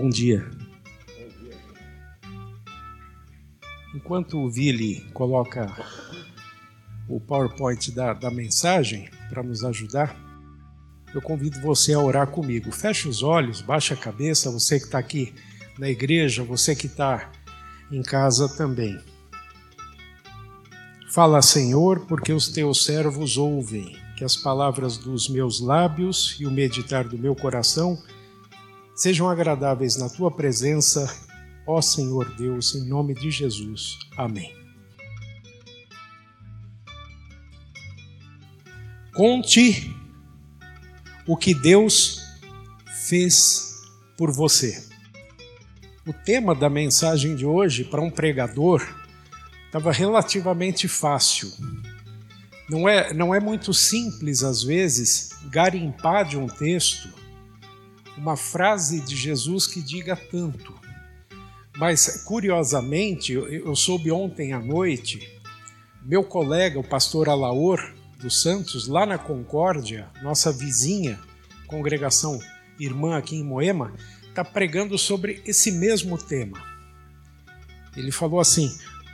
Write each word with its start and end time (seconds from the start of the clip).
Bom 0.00 0.08
dia. 0.08 0.50
Enquanto 3.94 4.38
o 4.38 4.50
Vili 4.50 5.02
coloca 5.12 5.70
o 7.06 7.20
PowerPoint 7.20 7.92
da, 7.92 8.14
da 8.14 8.30
mensagem 8.30 9.10
para 9.28 9.42
nos 9.42 9.62
ajudar, 9.62 10.16
eu 11.14 11.20
convido 11.20 11.60
você 11.60 11.92
a 11.92 12.00
orar 12.00 12.28
comigo. 12.28 12.72
Feche 12.72 13.08
os 13.08 13.22
olhos, 13.22 13.60
baixe 13.60 13.92
a 13.92 13.96
cabeça, 13.96 14.50
você 14.50 14.78
que 14.78 14.86
está 14.86 14.98
aqui 14.98 15.34
na 15.78 15.90
igreja, 15.90 16.42
você 16.42 16.74
que 16.74 16.86
está 16.86 17.30
em 17.92 18.00
casa 18.00 18.48
também. 18.56 18.98
Fala, 21.12 21.42
Senhor, 21.42 22.06
porque 22.06 22.32
os 22.32 22.48
teus 22.48 22.86
servos 22.86 23.36
ouvem, 23.36 23.98
que 24.16 24.24
as 24.24 24.34
palavras 24.34 24.96
dos 24.96 25.28
meus 25.28 25.60
lábios 25.60 26.38
e 26.40 26.46
o 26.46 26.50
meditar 26.50 27.06
do 27.06 27.18
meu 27.18 27.36
coração 27.36 28.02
sejam 29.00 29.30
agradáveis 29.30 29.96
na 29.96 30.10
tua 30.10 30.30
presença, 30.30 31.10
ó 31.66 31.80
Senhor 31.80 32.36
Deus, 32.36 32.74
em 32.74 32.86
nome 32.86 33.14
de 33.14 33.30
Jesus. 33.30 33.98
Amém. 34.14 34.54
Conte 39.14 39.90
o 41.26 41.34
que 41.34 41.54
Deus 41.54 42.20
fez 43.08 43.72
por 44.18 44.30
você. 44.30 44.86
O 46.06 46.12
tema 46.12 46.54
da 46.54 46.68
mensagem 46.68 47.34
de 47.34 47.46
hoje 47.46 47.84
para 47.84 48.02
um 48.02 48.10
pregador 48.10 48.86
estava 49.64 49.92
relativamente 49.92 50.86
fácil. 50.86 51.50
Não 52.68 52.86
é, 52.86 53.14
não 53.14 53.34
é 53.34 53.40
muito 53.40 53.72
simples, 53.72 54.42
às 54.42 54.62
vezes, 54.62 55.30
garimpar 55.50 56.28
de 56.28 56.36
um 56.36 56.46
texto 56.46 57.19
uma 58.20 58.36
frase 58.36 59.00
de 59.00 59.16
Jesus 59.16 59.66
que 59.66 59.80
diga 59.80 60.14
tanto. 60.14 60.78
Mas, 61.78 62.22
curiosamente, 62.24 63.32
eu 63.32 63.74
soube 63.74 64.12
ontem 64.12 64.52
à 64.52 64.58
noite, 64.60 65.26
meu 66.04 66.22
colega, 66.22 66.78
o 66.78 66.86
pastor 66.86 67.30
Alaor 67.30 67.94
dos 68.18 68.42
Santos, 68.42 68.86
lá 68.86 69.06
na 69.06 69.16
Concórdia, 69.16 70.10
nossa 70.22 70.52
vizinha, 70.52 71.18
congregação 71.66 72.38
irmã 72.78 73.16
aqui 73.16 73.36
em 73.36 73.44
Moema, 73.44 73.94
está 74.28 74.44
pregando 74.44 74.98
sobre 74.98 75.42
esse 75.46 75.72
mesmo 75.72 76.18
tema. 76.18 76.62
Ele 77.96 78.12
falou 78.12 78.38
assim: 78.38 78.70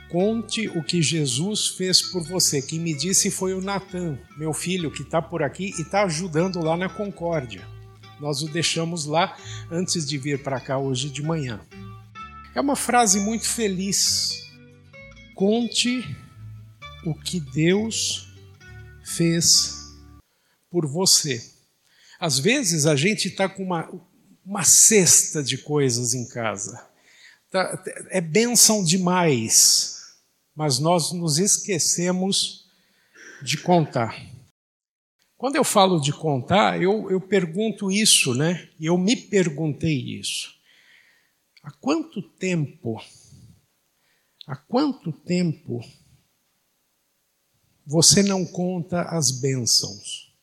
Conte 0.09 0.67
o 0.67 0.83
que 0.83 1.01
Jesus 1.01 1.69
fez 1.69 2.01
por 2.01 2.23
você. 2.23 2.61
Quem 2.61 2.79
me 2.79 2.93
disse 2.93 3.31
foi 3.31 3.53
o 3.53 3.61
Natan, 3.61 4.17
meu 4.37 4.51
filho, 4.51 4.91
que 4.91 5.03
está 5.03 5.21
por 5.21 5.41
aqui 5.41 5.73
e 5.77 5.81
está 5.81 6.03
ajudando 6.03 6.59
lá 6.59 6.75
na 6.75 6.89
Concórdia. 6.89 7.76
Nós 8.19 8.41
o 8.41 8.47
deixamos 8.47 9.05
lá 9.05 9.37
antes 9.71 10.07
de 10.07 10.17
vir 10.17 10.41
para 10.41 10.59
cá 10.59 10.77
hoje 10.77 11.09
de 11.09 11.21
manhã. 11.21 11.59
É 12.55 12.61
uma 12.61 12.75
frase 12.75 13.19
muito 13.19 13.47
feliz. 13.47 14.43
Conte 15.35 16.03
o 17.05 17.13
que 17.13 17.39
Deus 17.39 18.27
fez 19.03 19.77
por 20.69 20.87
você. 20.87 21.41
Às 22.19 22.39
vezes 22.39 22.85
a 22.85 22.95
gente 22.95 23.27
está 23.27 23.47
com 23.47 23.63
uma, 23.63 23.89
uma 24.43 24.63
cesta 24.63 25.43
de 25.43 25.57
coisas 25.59 26.13
em 26.13 26.27
casa. 26.27 26.83
Tá, 27.51 27.83
é 28.09 28.19
bênção 28.19 28.83
demais, 28.83 29.97
mas 30.55 30.79
nós 30.79 31.11
nos 31.11 31.37
esquecemos 31.37 32.65
de 33.43 33.57
contar. 33.57 34.19
Quando 35.37 35.55
eu 35.55 35.63
falo 35.63 35.99
de 35.99 36.11
contar, 36.11 36.81
eu, 36.81 37.11
eu 37.11 37.21
pergunto 37.21 37.91
isso, 37.91 38.33
né? 38.33 38.69
Eu 38.81 38.97
me 38.97 39.15
perguntei 39.15 40.17
isso. 40.19 40.57
Há 41.61 41.69
quanto 41.69 42.23
tempo, 42.23 42.99
há 44.47 44.55
quanto 44.55 45.11
tempo 45.11 45.79
você 47.85 48.23
não 48.23 48.43
conta 48.45 49.03
as 49.03 49.29
bênçãos? 49.29 50.35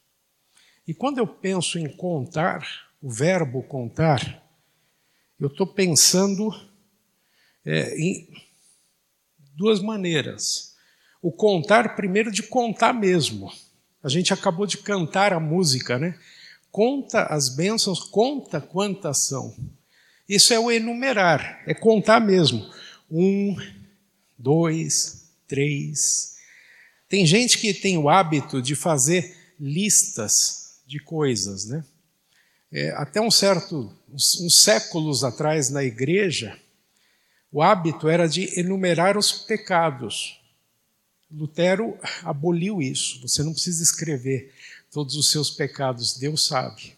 E 0.87 0.95
quando 0.95 1.19
eu 1.19 1.27
penso 1.27 1.77
em 1.77 1.89
contar, 1.97 2.93
o 3.03 3.11
verbo 3.11 3.65
contar, 3.65 4.45
eu 5.41 5.49
estou 5.49 5.67
pensando 5.67 6.51
é, 7.65 7.99
em 7.99 8.29
duas 9.57 9.81
maneiras. 9.81 10.77
O 11.21 11.33
contar, 11.33 11.97
primeiro, 11.97 12.31
de 12.31 12.45
contar 12.45 12.93
mesmo. 12.93 13.51
A 14.05 14.09
gente 14.11 14.35
acabou 14.35 14.67
de 14.67 14.77
cantar 14.77 15.33
a 15.33 15.41
música, 15.41 15.99
né? 15.99 16.15
Conta 16.71 17.23
as 17.23 17.49
bênçãos, 17.49 18.01
conta 18.01 18.61
quantas 18.61 19.27
são. 19.27 19.57
Isso 20.29 20.53
é 20.53 20.59
o 20.59 20.71
enumerar, 20.71 21.63
é 21.67 21.73
contar 21.73 22.21
mesmo. 22.21 22.71
Um, 23.11 23.57
dois, 24.39 25.31
três. 25.49 26.37
Tem 27.09 27.25
gente 27.25 27.57
que 27.57 27.73
tem 27.73 27.97
o 27.97 28.11
hábito 28.11 28.61
de 28.61 28.77
fazer 28.77 29.35
listas 29.59 30.83
de 30.87 30.99
coisas, 30.99 31.65
né? 31.65 31.83
É, 32.71 32.91
até 32.91 33.23
um 33.23 33.31
certo, 33.31 33.91
uns, 34.13 34.39
uns 34.39 34.63
séculos 34.63 35.25
atrás 35.25 35.71
na 35.71 35.83
igreja, 35.83 36.59
o 37.51 37.63
hábito 37.63 38.07
era 38.07 38.29
de 38.29 38.59
enumerar 38.61 39.17
os 39.17 39.33
pecados. 39.33 40.44
Lutero 41.31 41.99
aboliu 42.23 42.81
isso. 42.81 43.21
Você 43.23 43.43
não 43.43 43.53
precisa 43.53 43.83
escrever 43.83 44.53
todos 44.91 45.17
os 45.17 45.31
seus 45.31 45.51
pecados, 45.51 46.17
Deus 46.17 46.47
sabe. 46.47 46.95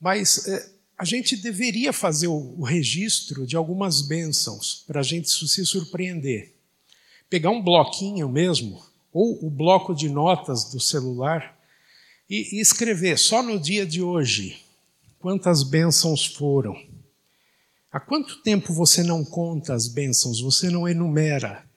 Mas 0.00 0.46
é, 0.46 0.70
a 0.96 1.04
gente 1.04 1.36
deveria 1.36 1.92
fazer 1.92 2.26
o, 2.26 2.54
o 2.58 2.62
registro 2.62 3.46
de 3.46 3.56
algumas 3.56 4.02
bênçãos 4.02 4.84
para 4.86 5.00
a 5.00 5.02
gente 5.02 5.30
se 5.30 5.64
surpreender. 5.64 6.54
Pegar 7.30 7.50
um 7.50 7.62
bloquinho 7.62 8.28
mesmo, 8.28 8.82
ou 9.12 9.44
o 9.44 9.50
bloco 9.50 9.94
de 9.94 10.08
notas 10.08 10.64
do 10.64 10.80
celular, 10.80 11.58
e, 12.28 12.56
e 12.56 12.60
escrever 12.60 13.18
só 13.18 13.42
no 13.42 13.58
dia 13.58 13.86
de 13.86 14.02
hoje 14.02 14.62
quantas 15.18 15.62
bênçãos 15.62 16.26
foram. 16.26 16.76
Há 17.90 17.98
quanto 17.98 18.42
tempo 18.42 18.72
você 18.72 19.02
não 19.02 19.24
conta 19.24 19.74
as 19.74 19.88
bênçãos, 19.88 20.40
você 20.40 20.68
não 20.68 20.88
enumera? 20.88 21.67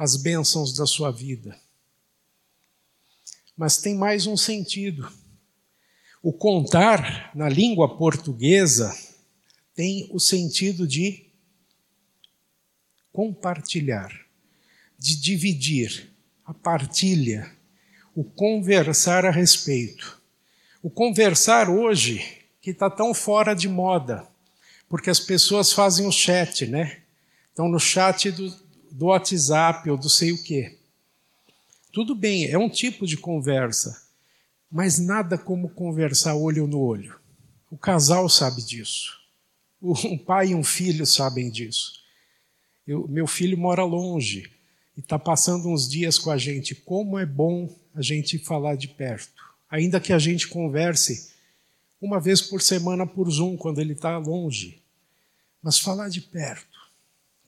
As 0.00 0.16
bênçãos 0.16 0.72
da 0.72 0.86
sua 0.86 1.12
vida. 1.12 1.54
Mas 3.54 3.76
tem 3.76 3.94
mais 3.94 4.26
um 4.26 4.34
sentido. 4.34 5.12
O 6.22 6.32
contar 6.32 7.30
na 7.34 7.50
língua 7.50 7.98
portuguesa 7.98 8.96
tem 9.74 10.08
o 10.10 10.18
sentido 10.18 10.86
de 10.86 11.26
compartilhar, 13.12 14.10
de 14.98 15.20
dividir, 15.20 16.10
a 16.46 16.54
partilha, 16.54 17.54
o 18.14 18.24
conversar 18.24 19.26
a 19.26 19.30
respeito. 19.30 20.18
O 20.82 20.88
conversar 20.88 21.68
hoje, 21.68 22.24
que 22.62 22.70
está 22.70 22.88
tão 22.88 23.12
fora 23.12 23.52
de 23.52 23.68
moda, 23.68 24.26
porque 24.88 25.10
as 25.10 25.20
pessoas 25.20 25.74
fazem 25.74 26.06
o 26.06 26.10
chat, 26.10 26.66
né? 26.66 27.02
Estão 27.50 27.68
no 27.68 27.78
chat 27.78 28.30
do, 28.30 28.69
do 28.90 29.06
WhatsApp 29.06 29.88
ou 29.88 29.96
do 29.96 30.08
sei 30.08 30.32
o 30.32 30.42
quê. 30.42 30.78
Tudo 31.92 32.14
bem, 32.14 32.46
é 32.46 32.58
um 32.58 32.68
tipo 32.68 33.06
de 33.06 33.16
conversa, 33.16 34.02
mas 34.70 34.98
nada 34.98 35.36
como 35.36 35.70
conversar 35.70 36.34
olho 36.34 36.66
no 36.66 36.80
olho. 36.80 37.18
O 37.70 37.76
casal 37.76 38.28
sabe 38.28 38.62
disso. 38.62 39.18
Um 39.82 40.18
pai 40.18 40.48
e 40.48 40.54
um 40.54 40.62
filho 40.62 41.06
sabem 41.06 41.50
disso. 41.50 42.00
Eu, 42.86 43.08
meu 43.08 43.26
filho 43.26 43.56
mora 43.56 43.84
longe 43.84 44.50
e 44.96 45.00
está 45.00 45.18
passando 45.18 45.68
uns 45.68 45.88
dias 45.88 46.18
com 46.18 46.30
a 46.30 46.36
gente. 46.36 46.74
Como 46.74 47.18
é 47.18 47.24
bom 47.24 47.74
a 47.94 48.02
gente 48.02 48.38
falar 48.38 48.76
de 48.76 48.88
perto. 48.88 49.42
Ainda 49.70 50.00
que 50.00 50.12
a 50.12 50.18
gente 50.18 50.48
converse 50.48 51.30
uma 52.00 52.18
vez 52.18 52.40
por 52.40 52.60
semana 52.62 53.06
por 53.06 53.30
Zoom, 53.30 53.56
quando 53.56 53.80
ele 53.80 53.92
está 53.92 54.16
longe. 54.18 54.82
Mas 55.62 55.78
falar 55.78 56.08
de 56.08 56.20
perto, 56.20 56.78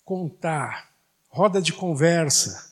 contar, 0.04 0.91
roda 1.32 1.62
de 1.62 1.72
conversa. 1.72 2.70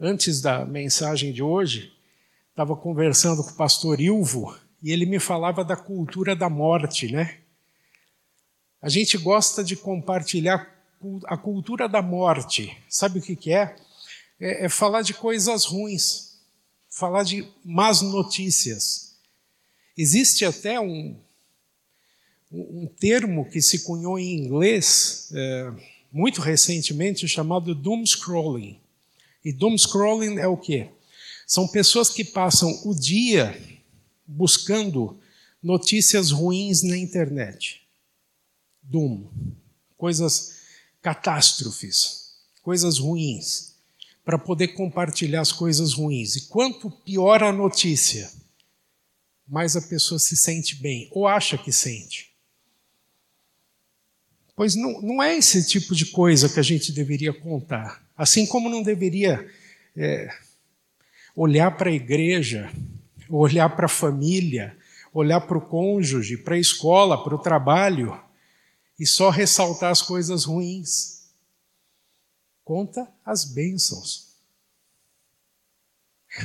Antes 0.00 0.40
da 0.40 0.64
mensagem 0.64 1.30
de 1.30 1.42
hoje, 1.42 1.92
estava 2.50 2.74
conversando 2.74 3.44
com 3.44 3.50
o 3.50 3.56
pastor 3.56 4.00
Ilvo 4.00 4.58
e 4.82 4.90
ele 4.90 5.04
me 5.04 5.20
falava 5.20 5.62
da 5.62 5.76
cultura 5.76 6.34
da 6.34 6.48
morte, 6.48 7.12
né? 7.12 7.38
A 8.80 8.88
gente 8.88 9.18
gosta 9.18 9.62
de 9.62 9.76
compartilhar 9.76 10.74
a 11.26 11.36
cultura 11.36 11.86
da 11.86 12.00
morte. 12.00 12.74
Sabe 12.88 13.18
o 13.18 13.22
que, 13.22 13.36
que 13.36 13.52
é? 13.52 13.76
é? 14.40 14.64
É 14.64 14.68
falar 14.70 15.02
de 15.02 15.12
coisas 15.12 15.66
ruins, 15.66 16.40
falar 16.88 17.24
de 17.24 17.46
más 17.62 18.00
notícias. 18.00 19.18
Existe 19.96 20.46
até 20.46 20.80
um, 20.80 21.18
um 22.50 22.86
termo 22.86 23.48
que 23.50 23.60
se 23.60 23.80
cunhou 23.84 24.18
em 24.18 24.38
inglês. 24.38 25.30
É, 25.34 25.95
muito 26.16 26.40
recentemente 26.40 27.28
chamado 27.28 27.74
doom 27.74 28.02
scrolling. 28.06 28.80
E 29.44 29.52
doom 29.52 29.76
scrolling 29.76 30.38
é 30.38 30.48
o 30.48 30.56
quê? 30.56 30.88
São 31.46 31.68
pessoas 31.68 32.08
que 32.08 32.24
passam 32.24 32.70
o 32.86 32.94
dia 32.94 33.54
buscando 34.26 35.20
notícias 35.62 36.30
ruins 36.30 36.82
na 36.82 36.96
internet. 36.96 37.82
doom, 38.82 39.26
coisas 39.98 40.62
catástrofes, 41.02 42.36
coisas 42.62 42.98
ruins, 42.98 43.74
para 44.24 44.38
poder 44.38 44.68
compartilhar 44.68 45.42
as 45.42 45.52
coisas 45.52 45.92
ruins. 45.92 46.34
E 46.34 46.46
quanto 46.46 46.90
pior 46.90 47.42
a 47.42 47.52
notícia, 47.52 48.32
mais 49.46 49.76
a 49.76 49.82
pessoa 49.82 50.18
se 50.18 50.34
sente 50.34 50.76
bem, 50.76 51.08
ou 51.12 51.28
acha 51.28 51.58
que 51.58 51.70
sente. 51.70 52.35
Pois 54.56 54.74
não, 54.74 55.02
não 55.02 55.22
é 55.22 55.36
esse 55.36 55.66
tipo 55.66 55.94
de 55.94 56.06
coisa 56.06 56.48
que 56.48 56.58
a 56.58 56.62
gente 56.62 56.90
deveria 56.90 57.32
contar. 57.32 58.02
Assim 58.16 58.46
como 58.46 58.70
não 58.70 58.82
deveria 58.82 59.46
é, 59.94 60.34
olhar 61.36 61.76
para 61.76 61.90
a 61.90 61.94
igreja, 61.94 62.72
olhar 63.28 63.68
para 63.76 63.84
a 63.84 63.90
família, 63.90 64.74
olhar 65.12 65.42
para 65.42 65.58
o 65.58 65.60
cônjuge, 65.60 66.38
para 66.38 66.54
a 66.54 66.58
escola, 66.58 67.22
para 67.22 67.34
o 67.34 67.38
trabalho 67.38 68.18
e 68.98 69.06
só 69.06 69.28
ressaltar 69.28 69.90
as 69.90 70.00
coisas 70.00 70.44
ruins. 70.44 71.26
Conta 72.64 73.06
as 73.22 73.44
bênçãos. 73.44 74.36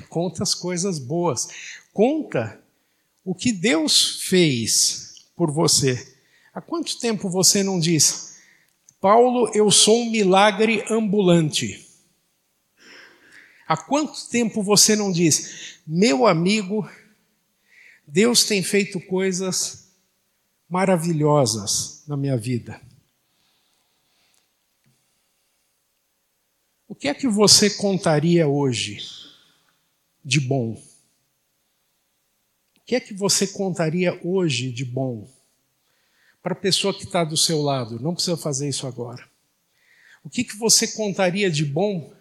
Conta 0.10 0.44
as 0.44 0.54
coisas 0.54 1.00
boas. 1.00 1.48
Conta 1.94 2.62
o 3.24 3.34
que 3.34 3.54
Deus 3.54 4.22
fez 4.24 5.16
por 5.34 5.50
você. 5.50 6.11
Há 6.54 6.60
quanto 6.60 7.00
tempo 7.00 7.30
você 7.30 7.64
não 7.64 7.80
diz, 7.80 8.38
Paulo, 9.00 9.50
eu 9.56 9.72
sou 9.72 10.02
um 10.02 10.12
milagre 10.12 10.84
ambulante? 10.90 11.88
Há 13.66 13.78
quanto 13.78 14.28
tempo 14.28 14.62
você 14.62 14.96
não 14.96 15.14
diz, 15.14 15.80
meu 15.88 16.28
amigo, 16.28 16.90
Deus 18.06 18.44
tem 18.44 18.62
feito 18.62 19.00
coisas 19.00 19.90
maravilhosas 20.68 22.04
na 22.06 22.18
minha 22.18 22.36
vida? 22.36 22.82
O 26.86 26.94
que 26.94 27.08
é 27.08 27.14
que 27.14 27.30
você 27.30 27.70
contaria 27.70 28.46
hoje 28.46 29.00
de 30.24 30.42
bom? 30.42 30.74
O 32.76 32.82
que 32.86 32.96
é 32.96 33.00
que 33.00 33.14
você 33.14 33.48
contaria 33.48 34.20
hoje 34.22 34.70
de 34.70 34.84
bom? 34.84 35.26
Para 36.42 36.54
a 36.54 36.60
pessoa 36.60 36.94
que 36.94 37.04
está 37.04 37.24
do 37.24 37.38
seu 37.38 37.62
lado, 37.62 38.00
não 38.00 38.14
precisa 38.14 38.38
fazer 38.38 38.68
isso 38.68 38.88
agora. 38.88 39.24
O 40.24 40.30
que, 40.30 40.44
que 40.44 40.58
você 40.58 40.88
contaria 40.88 41.50
de 41.50 41.66
bom 41.66 42.14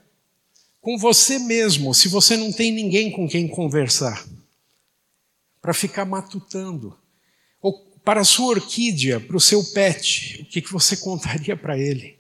com 0.81 0.97
você 0.97 1.39
mesmo, 1.39 1.95
se 1.95 2.09
você 2.09 2.37
não 2.37 2.53
tem 2.53 2.73
ninguém 2.73 3.11
com 3.11 3.29
quem 3.29 3.47
conversar, 3.47 4.27
para 5.61 5.75
ficar 5.75 6.05
matutando. 6.05 6.97
Ou 7.61 7.79
para 8.05 8.23
a 8.23 8.25
sua 8.25 8.47
orquídea, 8.47 9.21
para 9.21 9.37
o 9.37 9.41
seu 9.41 9.63
pet, 9.63 10.43
o 10.43 10.45
que, 10.47 10.63
que 10.63 10.73
você 10.73 10.97
contaria 10.99 11.57
para 11.57 11.79
ele? 11.79 12.19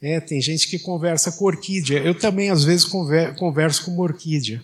É, 0.00 0.20
tem 0.20 0.40
gente 0.40 0.68
que 0.68 0.78
conversa 0.78 1.32
com 1.32 1.44
orquídea. 1.44 1.98
Eu 1.98 2.16
também, 2.16 2.50
às 2.50 2.62
vezes, 2.62 2.84
converso 2.84 3.84
com 3.84 3.90
uma 3.92 4.04
orquídea. 4.04 4.62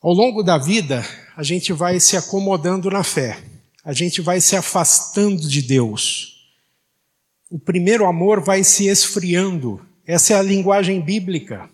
Ao 0.00 0.12
longo 0.12 0.44
da 0.44 0.58
vida, 0.58 1.04
a 1.36 1.42
gente 1.42 1.72
vai 1.72 1.98
se 1.98 2.16
acomodando 2.16 2.88
na 2.88 3.02
fé, 3.02 3.42
a 3.86 3.94
gente 3.94 4.20
vai 4.20 4.38
se 4.40 4.54
afastando 4.54 5.48
de 5.48 5.62
Deus. 5.62 6.50
O 7.48 7.58
primeiro 7.58 8.04
amor 8.04 8.42
vai 8.42 8.62
se 8.62 8.86
esfriando 8.86 9.80
essa 10.06 10.34
é 10.34 10.36
a 10.36 10.42
linguagem 10.42 11.00
bíblica 11.00 11.68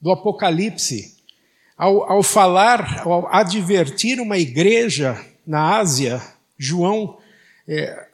do 0.00 0.10
Apocalipse. 0.10 1.16
Ao, 1.76 2.10
ao 2.10 2.22
falar, 2.22 3.06
ao 3.06 3.26
advertir 3.34 4.18
uma 4.18 4.38
igreja 4.38 5.22
na 5.46 5.78
Ásia, 5.78 6.22
João, 6.58 7.18
é, 7.68 8.08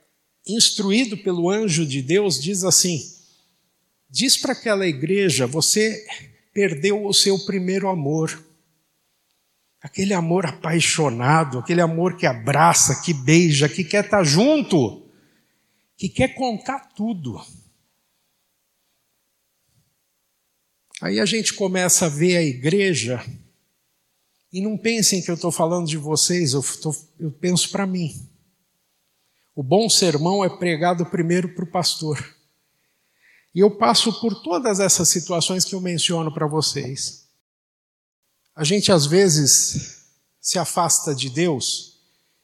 instruído 0.47 1.17
pelo 1.19 1.49
anjo 1.49 1.87
de 1.87 2.03
Deus, 2.03 2.41
diz 2.43 2.65
assim: 2.65 3.01
diz 4.11 4.37
para 4.37 4.53
aquela 4.53 4.87
igreja, 4.87 5.47
você 5.47 6.05
perdeu 6.53 7.05
o 7.05 7.15
seu 7.15 7.39
primeiro 7.45 7.89
amor. 7.89 8.45
Aquele 9.87 10.13
amor 10.15 10.45
apaixonado, 10.45 11.61
aquele 11.61 11.81
amor 11.81 12.17
que 12.17 12.27
abraça, 12.27 13.01
que 13.03 13.15
beija, 13.15 13.69
que 13.69 13.85
quer 13.85 14.05
estar 14.05 14.25
junto, 14.25 15.09
que 15.97 16.09
quer 16.09 16.35
contar 16.35 16.89
tudo. 16.93 17.41
Aí 21.01 21.21
a 21.21 21.25
gente 21.25 21.55
começa 21.55 22.07
a 22.07 22.09
ver 22.09 22.37
a 22.37 22.43
igreja, 22.43 23.25
e 24.53 24.61
não 24.61 24.77
pensem 24.77 25.23
que 25.23 25.31
eu 25.31 25.37
estou 25.37 25.53
falando 25.53 25.87
de 25.87 25.97
vocês, 25.97 26.53
eu, 26.53 26.65
tô, 26.83 26.93
eu 27.21 27.31
penso 27.31 27.71
para 27.71 27.87
mim. 27.87 28.29
O 29.55 29.63
bom 29.63 29.89
sermão 29.89 30.45
é 30.45 30.49
pregado 30.49 31.07
primeiro 31.07 31.55
para 31.55 31.65
o 31.65 31.71
pastor. 31.71 32.35
E 33.55 33.61
eu 33.61 33.71
passo 33.71 34.21
por 34.21 34.43
todas 34.43 34.81
essas 34.81 35.09
situações 35.09 35.65
que 35.65 35.77
eu 35.77 35.81
menciono 35.81 36.35
para 36.35 36.49
vocês. 36.49 37.26
A 38.57 38.65
gente 38.65 38.91
às 38.91 39.05
vezes 39.05 40.07
se 40.41 40.59
afasta 40.59 41.15
de 41.15 41.29
Deus 41.29 41.99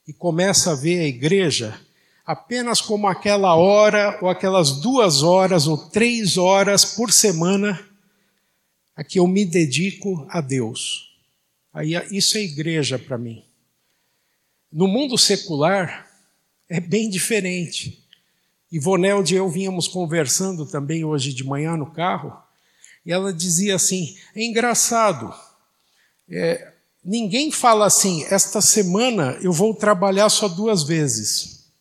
e 0.07 0.13
começa 0.13 0.73
a 0.73 0.75
ver 0.75 1.01
a 1.01 1.07
igreja 1.09 1.81
apenas 2.27 2.83
como 2.83 3.07
aquela 3.07 3.55
hora, 3.55 4.19
ou 4.21 4.29
aquelas 4.29 4.73
duas 4.73 5.23
horas, 5.23 5.67
ou 5.67 5.89
três 5.89 6.37
horas 6.37 6.85
por 6.85 7.11
semana 7.11 7.83
a 8.95 9.03
que 9.03 9.19
eu 9.19 9.27
me 9.27 9.43
dedico 9.47 10.27
a 10.29 10.43
Deus. 10.43 11.17
Aí 11.73 11.95
isso 12.15 12.37
é 12.37 12.43
igreja 12.43 12.99
para 12.99 13.17
mim. 13.17 13.43
No 14.71 14.87
mundo 14.87 15.17
secular 15.17 16.11
é 16.69 16.79
bem 16.79 17.09
diferente. 17.09 18.07
Ivonel 18.71 19.25
e 19.27 19.35
eu 19.35 19.49
vínhamos 19.49 19.89
conversando 19.89 20.67
também 20.67 21.05
hoje 21.07 21.33
de 21.33 21.43
manhã 21.43 21.75
no 21.75 21.91
carro, 21.91 22.37
e 23.05 23.11
ela 23.11 23.33
dizia 23.33 23.77
assim: 23.77 24.15
é 24.35 24.45
engraçado, 24.45 25.35
é, 26.29 26.73
ninguém 27.05 27.51
fala 27.51 27.87
assim, 27.87 28.25
esta 28.25 28.61
semana 28.61 29.39
eu 29.43 29.53
vou 29.53 29.75
trabalhar 29.75 30.29
só 30.29 30.49
duas 30.49 30.83
vezes. 30.83 31.73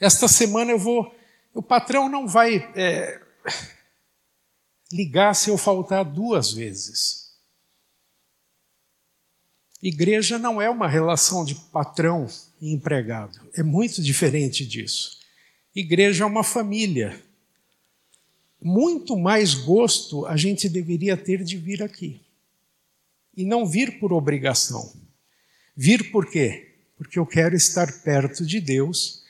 Esta 0.00 0.28
semana 0.28 0.70
eu 0.70 0.78
vou. 0.78 1.14
O 1.54 1.62
patrão 1.62 2.08
não 2.08 2.28
vai. 2.28 2.56
É, 2.76 3.20
ligar 4.92 5.34
se 5.34 5.50
eu 5.50 5.58
faltar 5.58 6.04
duas 6.04 6.52
vezes. 6.52 7.28
Igreja 9.82 10.38
não 10.38 10.60
é 10.60 10.68
uma 10.68 10.88
relação 10.88 11.44
de 11.44 11.54
patrão 11.54 12.26
e 12.60 12.72
empregado, 12.72 13.38
é 13.54 13.62
muito 13.62 14.02
diferente 14.02 14.66
disso. 14.66 15.18
Igreja 15.74 16.24
é 16.24 16.26
uma 16.26 16.42
família. 16.42 17.22
Muito 18.60 19.16
mais 19.16 19.54
gosto 19.54 20.26
a 20.26 20.36
gente 20.36 20.68
deveria 20.68 21.16
ter 21.16 21.44
de 21.44 21.56
vir 21.56 21.82
aqui. 21.82 22.20
E 23.36 23.44
não 23.44 23.66
vir 23.66 23.98
por 24.00 24.12
obrigação. 24.12 24.92
Vir 25.76 26.10
por 26.10 26.26
quê? 26.26 26.74
Porque 26.96 27.18
eu 27.18 27.26
quero 27.26 27.54
estar 27.54 28.02
perto 28.02 28.44
de 28.44 28.60
Deus, 28.60 29.22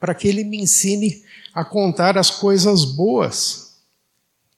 para 0.00 0.14
que 0.14 0.26
Ele 0.26 0.42
me 0.42 0.58
ensine 0.60 1.22
a 1.54 1.64
contar 1.64 2.18
as 2.18 2.30
coisas 2.30 2.84
boas 2.84 3.72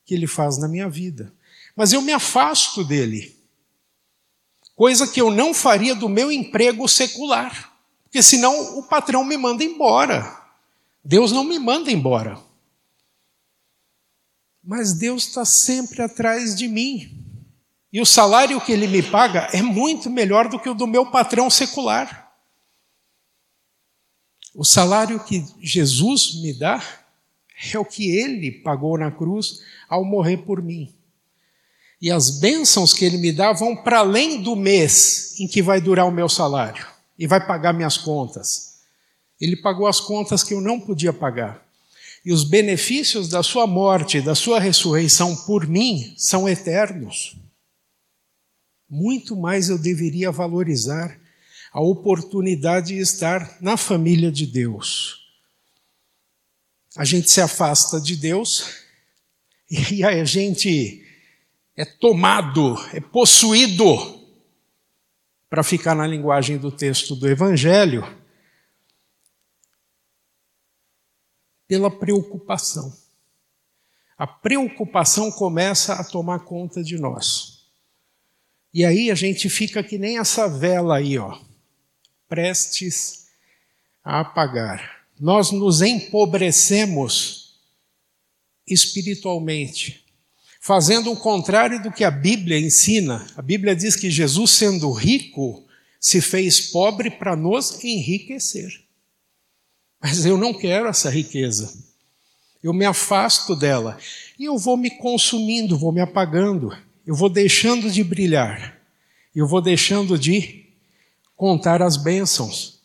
que 0.05 0.15
ele 0.15 0.27
faz 0.27 0.59
na 0.59 0.69
minha 0.69 0.89
vida. 0.89 1.33
Mas 1.75 1.93
eu 1.93 2.03
me 2.03 2.13
afasto 2.13 2.85
dele. 2.85 3.37
Coisa 4.77 5.07
que 5.07 5.21
eu 5.21 5.31
não 5.31 5.55
faria 5.55 5.95
do 5.95 6.09
meu 6.09 6.31
emprego 6.31 6.89
secular. 6.89 7.73
Porque 8.05 8.23
senão 8.23 8.79
o 8.79 8.83
patrão 8.83 9.25
me 9.25 9.37
manda 9.37 9.65
embora. 9.65 10.43
Deus 11.03 11.33
não 11.33 11.45
me 11.45 11.59
manda 11.59 11.91
embora. 11.91 12.39
Mas 14.65 14.95
Deus 14.95 15.27
está 15.27 15.45
sempre 15.45 16.03
atrás 16.03 16.55
de 16.55 16.67
mim. 16.67 17.25
E 17.93 18.01
o 18.01 18.07
salário 18.07 18.61
que 18.61 18.73
ele 18.73 18.87
me 18.87 19.03
paga 19.03 19.49
é 19.53 19.63
muito 19.63 20.09
melhor 20.09 20.49
do 20.49 20.59
que 20.59 20.69
o 20.69 20.75
do 20.75 20.87
meu 20.87 21.11
patrão 21.11 21.51
secular. 21.51 22.33
O 24.55 24.65
salário 24.65 25.23
que 25.23 25.45
Jesus 25.61 26.41
me 26.41 26.53
dá 26.53 26.83
é 27.73 27.79
o 27.79 27.85
que 27.85 28.11
ele 28.11 28.51
pagou 28.51 28.97
na 28.99 29.11
cruz 29.11 29.61
ao 29.89 30.05
morrer 30.05 30.39
por 30.39 30.63
mim. 30.63 30.95
E 32.01 32.11
as 32.11 32.31
bênçãos 32.31 32.93
que 32.93 33.05
ele 33.05 33.19
me 33.19 33.33
dá 33.33 33.53
vão 33.53 33.77
para 33.77 33.99
além 33.99 34.43
do 34.43 34.57
mês 34.57 35.39
em 35.39 35.47
que 35.47 35.63
vai 35.63 35.81
durar 35.81 36.07
o 36.07 36.13
meu 36.13 36.29
salário 36.29 36.87
e 37.19 37.27
vai 37.27 37.45
pagar 37.47 37.73
minhas 37.73 37.97
contas. 37.97 38.81
Ele 39.41 39.57
pagou 39.57 39.87
as 39.87 40.01
contas 40.01 40.43
que 40.43 40.55
eu 40.55 40.61
não 40.61 40.81
podia 40.81 41.13
pagar. 41.13 41.65
E 42.25 42.33
os 42.33 42.45
benefícios 42.45 43.29
da 43.29 43.43
sua 43.43 43.67
morte, 43.67 44.21
da 44.21 44.35
sua 44.35 44.59
ressurreição 44.59 45.37
por 45.45 45.67
mim, 45.67 46.15
são 46.17 46.49
eternos. 46.49 47.37
Muito 48.89 49.37
mais 49.37 49.69
eu 49.69 49.79
deveria 49.79 50.31
valorizar 50.31 51.21
a 51.73 51.81
oportunidade 51.81 52.95
de 52.95 52.99
estar 52.99 53.59
na 53.61 53.77
família 53.77 54.31
de 54.33 54.47
Deus 54.47 55.25
a 56.97 57.05
gente 57.05 57.31
se 57.31 57.41
afasta 57.41 58.01
de 58.01 58.17
Deus 58.17 58.85
e 59.69 60.05
a 60.05 60.25
gente 60.25 61.05
é 61.77 61.85
tomado, 61.85 62.77
é 62.93 63.01
possuído, 63.01 64.23
para 65.51 65.63
ficar 65.63 65.95
na 65.95 66.07
linguagem 66.07 66.57
do 66.57 66.71
texto 66.71 67.15
do 67.15 67.29
Evangelho, 67.29 68.05
Pela 71.67 71.91
preocupação. 71.91 72.93
A 74.17 74.27
preocupação 74.27 75.31
começa 75.31 75.95
a 75.95 76.05
tomar 76.05 76.41
conta 76.41 76.83
de 76.83 76.97
nós. 76.97 77.65
E 78.73 78.85
aí 78.85 79.11
a 79.11 79.15
gente 79.15 79.49
fica 79.49 79.83
que 79.83 79.99
nem 79.99 80.19
essa 80.19 80.49
vela 80.49 80.97
aí, 80.97 81.17
ó, 81.19 81.39
prestes 82.29 83.27
a 84.03 84.21
apagar. 84.21 85.07
Nós 85.19 85.51
nos 85.53 85.81
empobrecemos 85.81 87.61
espiritualmente, 88.67 90.05
fazendo 90.61 91.13
o 91.13 91.17
contrário 91.17 91.83
do 91.83 91.93
que 91.93 92.03
a 92.03 92.11
Bíblia 92.11 92.59
ensina. 92.59 93.27
A 93.37 93.43
Bíblia 93.43 93.77
diz 93.77 93.95
que 93.95 94.11
Jesus, 94.11 94.51
sendo 94.53 94.91
rico, 94.91 95.65
se 96.01 96.21
fez 96.21 96.61
pobre 96.61 97.11
para 97.11 97.37
nos 97.37 97.83
enriquecer. 97.85 98.84
Mas 100.07 100.27
eu 100.27 100.37
não 100.37 100.53
quero 100.53 100.87
essa 100.87 101.09
riqueza. 101.09 101.83
Eu 102.63 102.75
me 102.75 102.85
afasto 102.85 103.57
dela. 103.57 103.99
E 104.39 104.45
eu 104.45 104.59
vou 104.59 104.77
me 104.77 104.91
consumindo, 104.91 105.79
vou 105.79 105.93
me 105.93 106.03
apagando, 106.03 106.77
eu 107.07 107.15
vou 107.15 107.31
deixando 107.31 107.91
de 107.91 108.05
brilhar, 108.05 108.79
eu 109.35 109.49
vou 109.49 109.63
deixando 109.63 110.19
de 110.19 110.67
contar 111.35 111.81
as 111.81 111.97
bênçãos, 111.97 112.83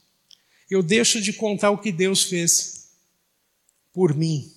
eu 0.69 0.81
deixo 0.81 1.21
de 1.21 1.33
contar 1.33 1.71
o 1.71 1.77
que 1.77 1.91
Deus 1.91 2.23
fez 2.23 2.89
por 3.91 4.15
mim. 4.15 4.49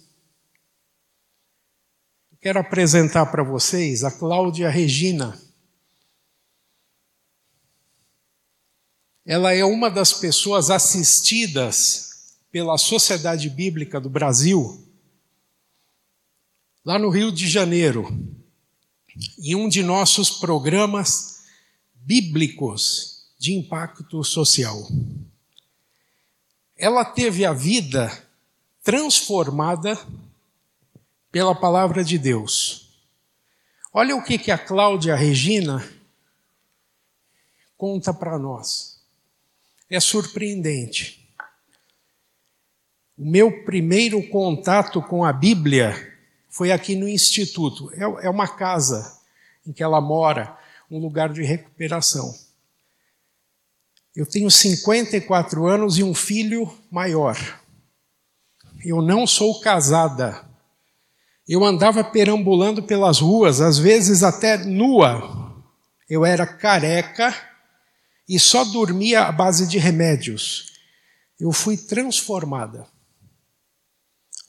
Quero 2.40 2.61
apresentar 2.61 3.26
para 3.26 3.42
vocês 3.42 4.04
a 4.04 4.11
Cláudia 4.12 4.71
Regina. 4.71 5.37
Ela 9.26 9.52
é 9.52 9.64
uma 9.64 9.90
das 9.90 10.12
pessoas 10.12 10.71
assistidas 10.71 12.12
pela 12.53 12.77
Sociedade 12.77 13.49
Bíblica 13.49 13.99
do 13.99 14.11
Brasil 14.11 14.87
lá 16.85 16.99
no 16.99 17.09
Rio 17.09 17.33
de 17.33 17.49
Janeiro, 17.49 18.07
em 19.39 19.55
um 19.55 19.69
de 19.69 19.83
nossos 19.83 20.31
programas 20.31 21.45
bíblicos 21.95 23.33
de 23.39 23.55
impacto 23.55 24.23
social. 24.23 24.87
Ela 26.77 27.05
teve 27.05 27.45
a 27.45 27.53
vida 27.53 28.11
transformada 28.83 29.99
pela 31.31 31.55
palavra 31.55 32.05
de 32.05 32.19
Deus. 32.19 32.89
Olha 33.93 34.15
o 34.15 34.23
que, 34.23 34.37
que 34.37 34.51
a 34.51 34.59
Cláudia 34.59 35.15
Regina 35.15 35.87
conta 37.79 38.13
para 38.13 38.39
nós. 38.39 39.01
É 39.89 40.01
surpreendente. 40.01 41.22
O 43.16 43.25
meu 43.25 43.64
primeiro 43.64 44.26
contato 44.28 45.02
com 45.02 45.25
a 45.25 45.33
Bíblia 45.33 45.95
foi 46.49 46.73
aqui 46.73 46.95
no 46.97 47.09
Instituto. 47.09 47.90
É, 47.95 48.26
é 48.26 48.31
uma 48.31 48.49
casa 48.49 49.21
em 49.66 49.73
que 49.73 49.83
ela 49.83 50.00
mora, 50.00 50.57
um 50.90 50.99
lugar 50.99 51.33
de 51.33 51.42
recuperação. 51.42 52.35
Eu 54.14 54.26
tenho 54.26 54.50
54 54.50 55.66
anos 55.66 55.99
e 55.99 56.02
um 56.02 56.14
filho 56.14 56.71
maior. 56.90 57.37
Eu 58.85 59.00
não 59.00 59.26
sou 59.26 59.61
casada. 59.61 60.45
Eu 61.49 61.64
andava 61.64 62.04
perambulando 62.04 62.83
pelas 62.83 63.21
ruas, 63.21 63.61
às 63.61 63.78
vezes 63.78 64.23
até 64.23 64.59
nua. 64.59 65.64
Eu 66.09 66.25
era 66.25 66.47
careca 66.47 67.35
e 68.28 68.38
só 68.38 68.64
dormia 68.64 69.23
à 69.23 69.33
base 69.33 69.66
de 69.66 69.78
remédios. 69.78 70.73
Eu 71.40 71.52
fui 71.52 71.76
transformada. 71.76 72.87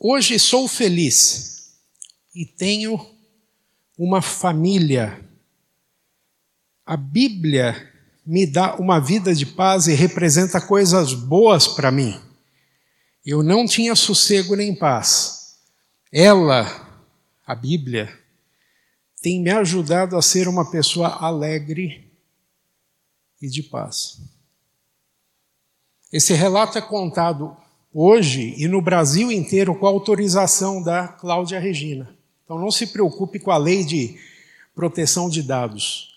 Hoje 0.06 0.38
sou 0.38 0.68
feliz 0.68 1.80
e 2.36 2.46
tenho 2.46 3.00
uma 3.98 4.22
família. 4.22 5.24
A 6.86 6.98
Bíblia 6.98 7.90
me 8.26 8.46
dá 8.46 8.76
uma 8.76 9.00
vida 9.00 9.34
de 9.34 9.46
paz 9.46 9.88
e 9.88 9.94
representa 9.94 10.60
coisas 10.60 11.14
boas 11.14 11.70
para 11.70 11.90
mim. 11.90 12.20
Eu 13.26 13.42
não 13.42 13.66
tinha 13.66 13.96
sossego 13.96 14.58
nem 14.58 14.76
paz. 14.76 15.62
Ela, 16.12 16.68
a 17.48 17.56
Bíblia, 17.56 18.14
tem 19.22 19.42
me 19.42 19.52
ajudado 19.52 20.18
a 20.18 20.22
ser 20.22 20.50
uma 20.50 20.70
pessoa 20.70 21.16
alegre 21.16 22.12
e 23.42 23.48
de 23.48 23.64
paz. 23.64 24.20
Esse 26.12 26.34
relato 26.34 26.78
é 26.78 26.82
contado 26.82 27.63
hoje 27.94 28.56
e 28.58 28.68
no 28.68 28.82
Brasil 28.82 29.32
inteiro 29.32 29.76
com 29.76 29.86
a 29.86 29.90
autorização 29.90 30.82
da 30.82 31.08
Cláudia 31.08 31.60
Regina. 31.60 32.18
Então 32.44 32.58
não 32.60 32.72
se 32.72 32.88
preocupe 32.88 33.40
com 33.40 33.52
a 33.52 33.58
lei 33.58 33.84
de 33.84 34.20
proteção 34.74 35.30
de 35.30 35.44
dados. 35.44 36.14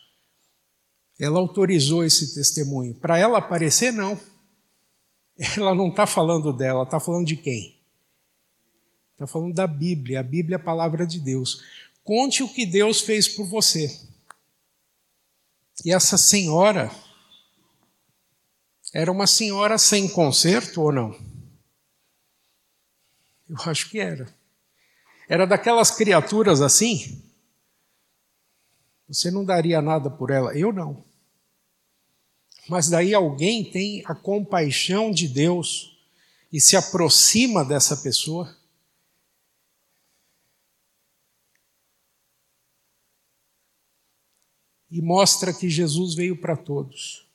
Ela 1.19 1.39
autorizou 1.39 2.05
esse 2.05 2.35
testemunho. 2.35 2.95
Para 2.95 3.19
ela 3.19 3.39
aparecer, 3.39 3.93
não. 3.93 4.19
Ela 5.57 5.75
não 5.75 5.89
está 5.89 6.07
falando 6.07 6.53
dela, 6.53 6.83
está 6.83 6.99
falando 6.99 7.27
de 7.27 7.37
quem? 7.37 7.77
Está 9.13 9.27
falando 9.27 9.55
da 9.55 9.67
Bíblia. 9.67 10.21
A 10.21 10.23
Bíblia 10.23 10.57
é 10.57 10.61
a 10.61 10.63
palavra 10.63 11.07
de 11.07 11.21
Deus. 11.21 11.63
Conte 12.03 12.43
o 12.43 12.49
que 12.49 12.65
Deus 12.65 13.01
fez 13.01 13.29
por 13.29 13.47
você. 13.47 14.01
E 15.85 15.93
essa 15.93 16.17
senhora 16.17 16.91
era 18.95 19.13
uma 19.13 19.27
senhora 19.27 19.77
sem 19.77 20.09
conserto 20.09 20.81
ou 20.83 20.93
não? 20.93 21.36
Eu 23.49 23.57
acho 23.71 23.89
que 23.89 23.99
era. 23.99 24.33
Era 25.29 25.47
daquelas 25.47 25.91
criaturas 25.91 26.61
assim. 26.61 27.23
Você 29.09 29.31
não 29.31 29.45
daria 29.45 29.81
nada 29.81 30.11
por 30.11 30.31
ela, 30.31 30.57
eu 30.57 30.73
não. 30.73 31.05
Mas 32.69 32.89
daí 32.89 33.15
alguém 33.15 33.71
tem 33.71 34.03
a 34.07 34.15
compaixão 34.15 35.13
de 35.13 35.29
Deus 35.29 35.97
e 36.53 36.61
se 36.61 36.77
aproxima 36.77 37.65
dessa 37.65 37.97
pessoa. 37.97 38.57
E 44.91 45.01
mostra 45.01 45.53
que 45.53 45.69
Jesus 45.69 46.15
veio 46.15 46.41
para 46.41 46.57
todos. 46.57 47.29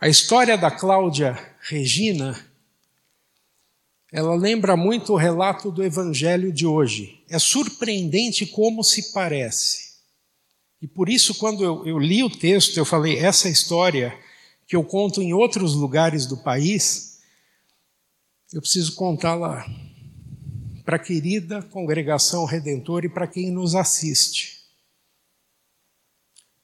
A 0.00 0.08
história 0.08 0.56
da 0.56 0.70
Cláudia 0.70 1.56
Regina 1.60 2.47
ela 4.10 4.34
lembra 4.34 4.76
muito 4.76 5.12
o 5.12 5.16
relato 5.16 5.70
do 5.70 5.84
evangelho 5.84 6.50
de 6.52 6.66
hoje. 6.66 7.22
É 7.28 7.38
surpreendente 7.38 8.46
como 8.46 8.82
se 8.82 9.12
parece. 9.12 9.88
E 10.80 10.86
por 10.86 11.08
isso, 11.08 11.34
quando 11.34 11.62
eu, 11.62 11.86
eu 11.86 11.98
li 11.98 12.22
o 12.22 12.30
texto, 12.30 12.76
eu 12.76 12.84
falei: 12.84 13.18
essa 13.18 13.48
história 13.48 14.18
que 14.66 14.76
eu 14.76 14.84
conto 14.84 15.20
em 15.20 15.34
outros 15.34 15.74
lugares 15.74 16.26
do 16.26 16.36
país, 16.36 17.20
eu 18.52 18.60
preciso 18.60 18.94
contá-la 18.94 19.66
para 20.84 20.96
a 20.96 20.98
querida 20.98 21.62
congregação 21.62 22.46
redentora 22.46 23.04
e 23.04 23.10
para 23.10 23.26
quem 23.26 23.50
nos 23.50 23.74
assiste. 23.74 24.58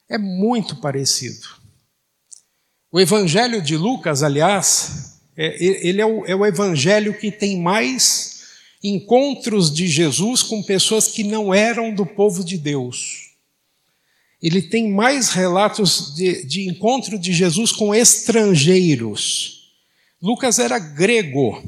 É 0.09 0.17
muito 0.17 0.77
parecido. 0.77 1.47
O 2.91 2.99
Evangelho 2.99 3.61
de 3.61 3.75
Lucas, 3.75 4.23
aliás, 4.23 5.14
é, 5.37 5.87
ele 5.87 6.01
é 6.01 6.05
o, 6.05 6.25
é 6.25 6.35
o 6.35 6.45
evangelho 6.45 7.17
que 7.17 7.31
tem 7.31 7.59
mais 7.59 8.35
encontros 8.83 9.73
de 9.73 9.87
Jesus 9.87 10.43
com 10.43 10.61
pessoas 10.61 11.07
que 11.07 11.23
não 11.23 11.53
eram 11.53 11.93
do 11.93 12.05
povo 12.05 12.43
de 12.43 12.57
Deus. 12.57 13.25
Ele 14.41 14.61
tem 14.61 14.91
mais 14.91 15.29
relatos 15.29 16.13
de, 16.15 16.45
de 16.45 16.69
encontro 16.69 17.17
de 17.17 17.33
Jesus 17.33 17.71
com 17.71 17.95
estrangeiros. 17.95 19.73
Lucas 20.21 20.59
era 20.59 20.77
grego. 20.77 21.63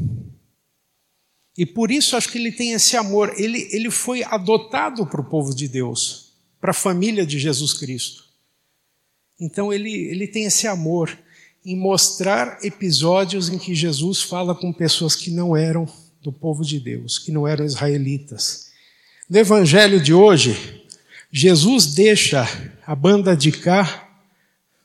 E 1.58 1.66
por 1.66 1.90
isso 1.90 2.16
acho 2.16 2.30
que 2.30 2.38
ele 2.38 2.52
tem 2.52 2.74
esse 2.74 2.96
amor. 2.96 3.34
Ele, 3.38 3.68
ele 3.72 3.90
foi 3.90 4.24
adotado 4.24 5.08
para 5.08 5.22
o 5.22 5.28
povo 5.28 5.56
de 5.56 5.68
Deus, 5.68 6.34
para 6.62 6.70
a 6.70 6.74
família 6.74 7.26
de 7.26 7.40
Jesus 7.40 7.74
Cristo. 7.74 8.26
Então 9.40 9.74
ele, 9.74 9.92
ele 9.92 10.28
tem 10.28 10.44
esse 10.44 10.68
amor 10.68 11.18
em 11.68 11.76
mostrar 11.76 12.60
episódios 12.64 13.50
em 13.50 13.58
que 13.58 13.76
Jesus 13.76 14.22
fala 14.22 14.56
com 14.56 14.72
pessoas 14.72 15.18
que 15.18 15.30
não 15.30 15.54
eram 15.54 15.86
do 16.22 16.32
povo 16.32 16.64
de 16.64 16.80
Deus, 16.80 17.20
que 17.20 17.30
não 17.30 17.46
eram 17.46 17.66
israelitas. 17.66 18.72
No 19.30 19.38
evangelho 19.38 20.00
de 20.00 20.14
hoje, 20.14 20.82
Jesus 21.30 21.88
deixa 21.88 22.48
a 22.86 22.96
banda 22.96 23.36
de 23.36 23.52
cá 23.52 24.08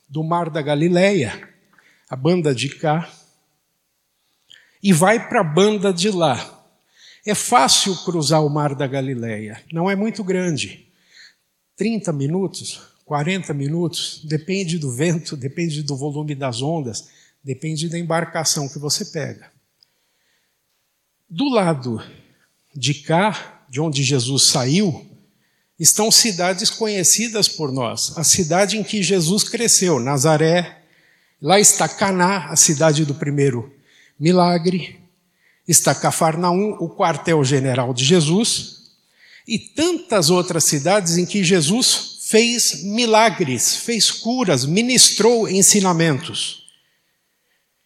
do 0.09 0.25
mar 0.25 0.51
da 0.51 0.61
Galileia, 0.61 1.49
a 2.11 2.17
banda 2.17 2.53
de 2.53 2.71
cá, 2.71 3.09
e 4.83 4.93
vai 4.93 5.29
para 5.29 5.41
a 5.43 5.45
banda 5.45 5.93
de 5.93 6.11
lá. 6.11 6.67
É 7.25 7.33
fácil 7.33 7.95
cruzar 7.99 8.45
o 8.45 8.51
mar 8.51 8.75
da 8.75 8.89
Galileia, 8.89 9.63
não 9.73 9.89
é 9.89 9.95
muito 9.95 10.25
grande. 10.25 10.89
30 11.77 12.13
minutos, 12.13 12.92
40 13.05 13.53
minutos, 13.53 14.21
depende 14.25 14.79
do 14.79 14.91
vento, 14.91 15.37
depende 15.37 15.83
do 15.83 15.97
volume 15.97 16.35
das 16.35 16.63
ondas, 16.63 17.09
depende 17.43 17.89
da 17.89 17.99
embarcação 17.99 18.69
que 18.69 18.79
você 18.79 19.05
pega. 19.07 19.51
Do 21.29 21.49
lado 21.49 22.03
de 22.75 22.95
cá, 22.95 23.65
de 23.69 23.81
onde 23.81 24.03
Jesus 24.03 24.45
saiu, 24.45 25.07
estão 25.79 26.11
cidades 26.11 26.71
conhecidas 26.71 27.49
por 27.49 27.73
nós. 27.73 28.17
A 28.17 28.23
cidade 28.23 28.79
em 28.79 28.85
que 28.85 29.03
Jesus 29.03 29.45
cresceu, 29.45 29.99
Nazaré. 29.99 30.83
Lá 31.41 31.59
está 31.59 31.89
Caná, 31.89 32.47
a 32.51 32.57
cidade 32.57 33.05
do 33.05 33.15
primeiro 33.15 33.75
milagre. 34.19 35.01
Está 35.67 35.95
Cafarnaum, 35.95 36.77
o 36.79 36.89
quartel-general 36.95 37.93
de 37.93 38.05
Jesus. 38.05 38.93
E 39.47 39.59
tantas 39.59 40.31
outras 40.31 40.65
cidades 40.65 41.17
em 41.17 41.27
que 41.27 41.43
Jesus 41.43 42.12
fez 42.33 42.83
milagres, 42.83 43.77
fez 43.77 44.11
curas, 44.11 44.65
ministrou 44.65 45.47
ensinamentos. 45.47 46.67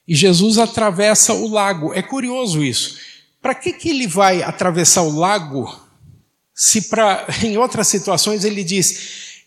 E 0.06 0.14
Jesus 0.14 0.56
atravessa 0.56 1.34
o 1.34 1.48
lago. 1.48 1.92
É 1.92 2.00
curioso 2.00 2.62
isso. 2.62 2.96
Para 3.42 3.56
que, 3.56 3.72
que 3.72 3.88
ele 3.88 4.06
vai 4.06 4.44
atravessar 4.44 5.02
o 5.02 5.10
lago 5.10 5.84
se 6.54 6.82
para 6.82 7.26
em 7.42 7.58
outras 7.58 7.88
situações 7.88 8.44
ele 8.44 8.62
diz: 8.62 9.42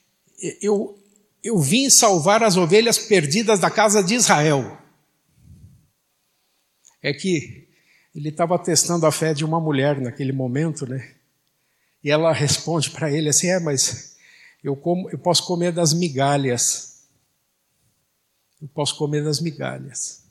eu, 0.62 1.02
eu 1.42 1.58
vim 1.58 1.90
salvar 1.90 2.44
as 2.44 2.58
ovelhas 2.58 2.98
perdidas 2.98 3.58
da 3.58 3.72
casa 3.72 4.04
de 4.04 4.16
Israel. 4.16 4.78
É 7.02 7.14
que 7.14 7.70
ele 8.14 8.28
estava 8.28 8.60
testando 8.60 9.06
a 9.06 9.14
fé 9.14 9.34
de 9.34 9.46
uma 9.46 9.62
mulher 9.62 10.02
naquele 10.02 10.34
momento, 10.34 10.86
né? 10.86 11.16
E 12.04 12.12
ela 12.12 12.34
responde 12.34 12.90
para 12.90 13.10
ele 13.10 13.30
assim: 13.30 13.48
é, 13.48 13.62
mas 13.62 14.09
eu, 14.64 14.76
como, 14.76 15.10
eu 15.10 15.18
posso 15.18 15.46
comer 15.46 15.72
das 15.72 15.94
migalhas. 15.94 17.00
Eu 18.62 18.68
posso 18.68 18.96
comer 18.98 19.24
das 19.24 19.40
migalhas. 19.40 20.24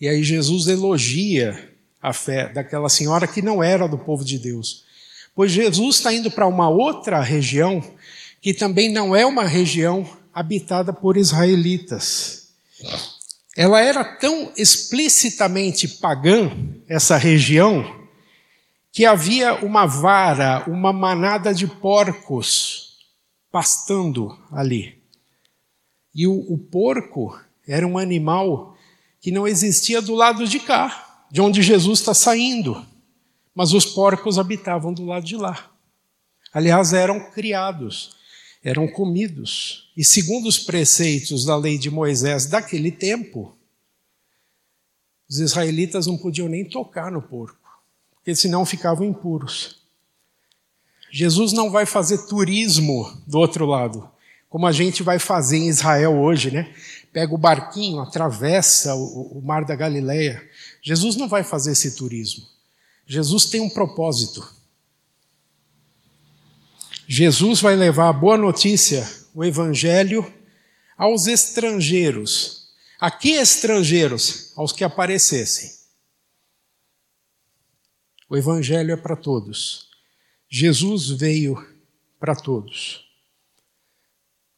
E 0.00 0.08
aí 0.08 0.22
Jesus 0.22 0.66
elogia 0.66 1.72
a 2.00 2.12
fé 2.12 2.48
daquela 2.48 2.88
senhora 2.88 3.26
que 3.26 3.42
não 3.42 3.62
era 3.62 3.88
do 3.88 3.98
povo 3.98 4.24
de 4.24 4.38
Deus. 4.38 4.84
Pois 5.34 5.52
Jesus 5.52 5.96
está 5.96 6.12
indo 6.12 6.30
para 6.30 6.46
uma 6.46 6.68
outra 6.68 7.20
região 7.20 7.82
que 8.40 8.54
também 8.54 8.92
não 8.92 9.14
é 9.14 9.24
uma 9.26 9.44
região 9.44 10.08
habitada 10.32 10.92
por 10.92 11.16
israelitas. 11.16 12.48
Ela 13.56 13.80
era 13.80 14.04
tão 14.04 14.52
explicitamente 14.56 15.88
pagã, 15.88 16.50
essa 16.88 17.16
região, 17.16 17.84
que 18.92 19.04
havia 19.04 19.54
uma 19.64 19.84
vara, 19.86 20.64
uma 20.68 20.92
manada 20.92 21.52
de 21.52 21.66
porcos 21.66 22.87
pastando 23.50 24.38
ali. 24.50 25.02
E 26.14 26.26
o, 26.26 26.32
o 26.52 26.58
porco 26.58 27.38
era 27.66 27.86
um 27.86 27.98
animal 27.98 28.76
que 29.20 29.30
não 29.30 29.46
existia 29.46 30.00
do 30.00 30.14
lado 30.14 30.46
de 30.46 30.60
cá 30.60 31.26
de 31.30 31.40
onde 31.40 31.62
Jesus 31.62 32.00
está 32.00 32.14
saindo, 32.14 32.84
mas 33.54 33.72
os 33.72 33.84
porcos 33.84 34.38
habitavam 34.38 34.92
do 34.92 35.04
lado 35.04 35.24
de 35.24 35.36
lá. 35.36 35.70
Aliás, 36.52 36.92
eram 36.92 37.30
criados, 37.30 38.16
eram 38.62 38.88
comidos. 38.88 39.92
E 39.96 40.02
segundo 40.02 40.48
os 40.48 40.58
preceitos 40.58 41.44
da 41.44 41.56
lei 41.56 41.76
de 41.76 41.90
Moisés 41.90 42.46
daquele 42.46 42.90
tempo, 42.90 43.54
os 45.28 45.38
israelitas 45.38 46.06
não 46.06 46.16
podiam 46.16 46.48
nem 46.48 46.64
tocar 46.64 47.12
no 47.12 47.20
porco, 47.20 47.68
porque 48.14 48.34
senão 48.34 48.64
ficavam 48.64 49.06
impuros. 49.06 49.77
Jesus 51.10 51.52
não 51.52 51.70
vai 51.70 51.86
fazer 51.86 52.26
turismo 52.26 53.10
do 53.26 53.38
outro 53.38 53.64
lado, 53.64 54.08
como 54.48 54.66
a 54.66 54.72
gente 54.72 55.02
vai 55.02 55.18
fazer 55.18 55.58
em 55.58 55.68
Israel 55.68 56.18
hoje, 56.18 56.50
né? 56.50 56.74
Pega 57.12 57.34
o 57.34 57.38
barquinho, 57.38 58.00
atravessa 58.00 58.94
o, 58.94 59.40
mar 59.42 59.64
da 59.64 59.74
Galileia. 59.74 60.46
Jesus 60.82 61.16
não 61.16 61.28
vai 61.28 61.42
fazer 61.42 61.72
esse 61.72 61.96
turismo. 61.96 62.46
Jesus 63.06 63.46
tem 63.46 63.60
um 63.60 63.70
propósito. 63.70 64.46
Jesus 67.06 67.60
vai 67.60 67.74
levar 67.74 68.08
a 68.10 68.12
boa 68.12 68.36
notícia, 68.36 69.08
o 69.34 69.42
evangelho, 69.42 70.30
aos 70.96 71.26
estrangeiros. 71.26 72.68
A 73.00 73.10
que 73.10 73.30
estrangeiros? 73.30 74.52
Aos 74.56 74.72
que 74.72 74.84
aparecessem. 74.84 75.72
O 78.28 78.36
evangelho 78.36 78.92
é 78.92 78.96
para 78.96 79.16
todos. 79.16 79.87
Jesus 80.48 81.10
veio 81.10 81.56
para 82.18 82.34
todos. 82.34 83.06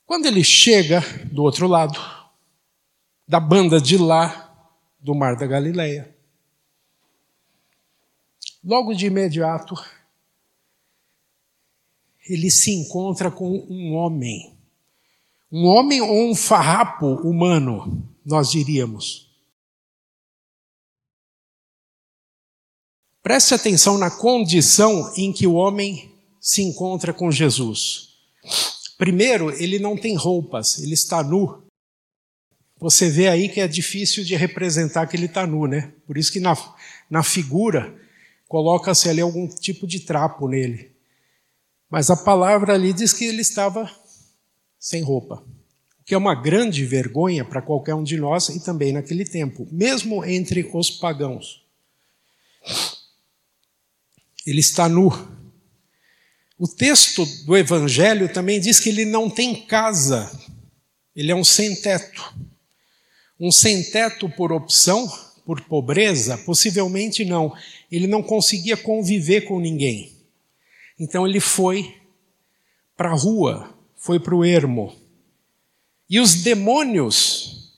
Quando 0.06 0.26
ele 0.26 0.42
chega 0.42 1.00
do 1.32 1.42
outro 1.42 1.66
lado, 1.66 1.98
da 3.26 3.38
banda 3.38 3.80
de 3.80 3.96
lá, 3.96 4.50
do 4.98 5.14
Mar 5.14 5.36
da 5.36 5.46
Galileia. 5.46 6.14
Logo 8.62 8.92
de 8.92 9.06
imediato, 9.06 9.74
ele 12.28 12.50
se 12.50 12.72
encontra 12.72 13.30
com 13.30 13.66
um 13.70 13.94
homem. 13.94 14.54
Um 15.50 15.64
homem 15.64 16.00
ou 16.00 16.30
um 16.30 16.34
farrapo 16.34 17.06
humano, 17.06 18.08
nós 18.24 18.50
diríamos. 18.50 19.29
Preste 23.22 23.54
atenção 23.54 23.98
na 23.98 24.10
condição 24.10 25.12
em 25.14 25.32
que 25.32 25.46
o 25.46 25.54
homem 25.54 26.10
se 26.40 26.62
encontra 26.62 27.12
com 27.12 27.30
Jesus. 27.30 28.08
Primeiro, 28.96 29.50
ele 29.62 29.78
não 29.78 29.96
tem 29.96 30.16
roupas, 30.16 30.78
ele 30.78 30.94
está 30.94 31.22
nu. 31.22 31.62
Você 32.78 33.10
vê 33.10 33.28
aí 33.28 33.48
que 33.50 33.60
é 33.60 33.68
difícil 33.68 34.24
de 34.24 34.34
representar 34.34 35.06
que 35.06 35.16
ele 35.16 35.26
está 35.26 35.46
nu, 35.46 35.66
né? 35.66 35.92
Por 36.06 36.16
isso 36.16 36.32
que 36.32 36.40
na, 36.40 36.56
na 37.10 37.22
figura 37.22 37.94
coloca-se 38.48 39.08
ali 39.08 39.20
algum 39.20 39.46
tipo 39.46 39.86
de 39.86 40.00
trapo 40.00 40.48
nele. 40.48 40.90
Mas 41.90 42.08
a 42.08 42.16
palavra 42.16 42.72
ali 42.74 42.92
diz 42.94 43.12
que 43.12 43.26
ele 43.26 43.42
estava 43.42 43.90
sem 44.78 45.02
roupa, 45.02 45.44
o 46.00 46.04
que 46.04 46.14
é 46.14 46.18
uma 46.18 46.34
grande 46.34 46.86
vergonha 46.86 47.44
para 47.44 47.60
qualquer 47.60 47.94
um 47.94 48.02
de 48.02 48.16
nós 48.16 48.48
e 48.48 48.64
também 48.64 48.94
naquele 48.94 49.26
tempo, 49.26 49.68
mesmo 49.70 50.24
entre 50.24 50.70
os 50.72 50.90
pagãos. 50.90 51.62
Ele 54.46 54.60
está 54.60 54.88
nu. 54.88 55.10
O 56.58 56.68
texto 56.68 57.24
do 57.46 57.56
Evangelho 57.56 58.32
também 58.32 58.60
diz 58.60 58.78
que 58.78 58.88
ele 58.90 59.04
não 59.04 59.30
tem 59.30 59.66
casa, 59.66 60.30
ele 61.14 61.32
é 61.32 61.34
um 61.34 61.44
sem-teto. 61.44 62.34
Um 63.38 63.50
sem-teto 63.50 64.28
por 64.28 64.52
opção, 64.52 65.10
por 65.46 65.62
pobreza? 65.62 66.36
Possivelmente 66.38 67.24
não. 67.24 67.54
Ele 67.90 68.06
não 68.06 68.22
conseguia 68.22 68.76
conviver 68.76 69.42
com 69.42 69.58
ninguém. 69.58 70.12
Então 70.98 71.26
ele 71.26 71.40
foi 71.40 71.96
para 72.96 73.10
a 73.10 73.14
rua, 73.14 73.74
foi 73.96 74.20
para 74.20 74.34
o 74.34 74.44
ermo. 74.44 74.94
E 76.08 76.20
os 76.20 76.34
demônios 76.42 77.72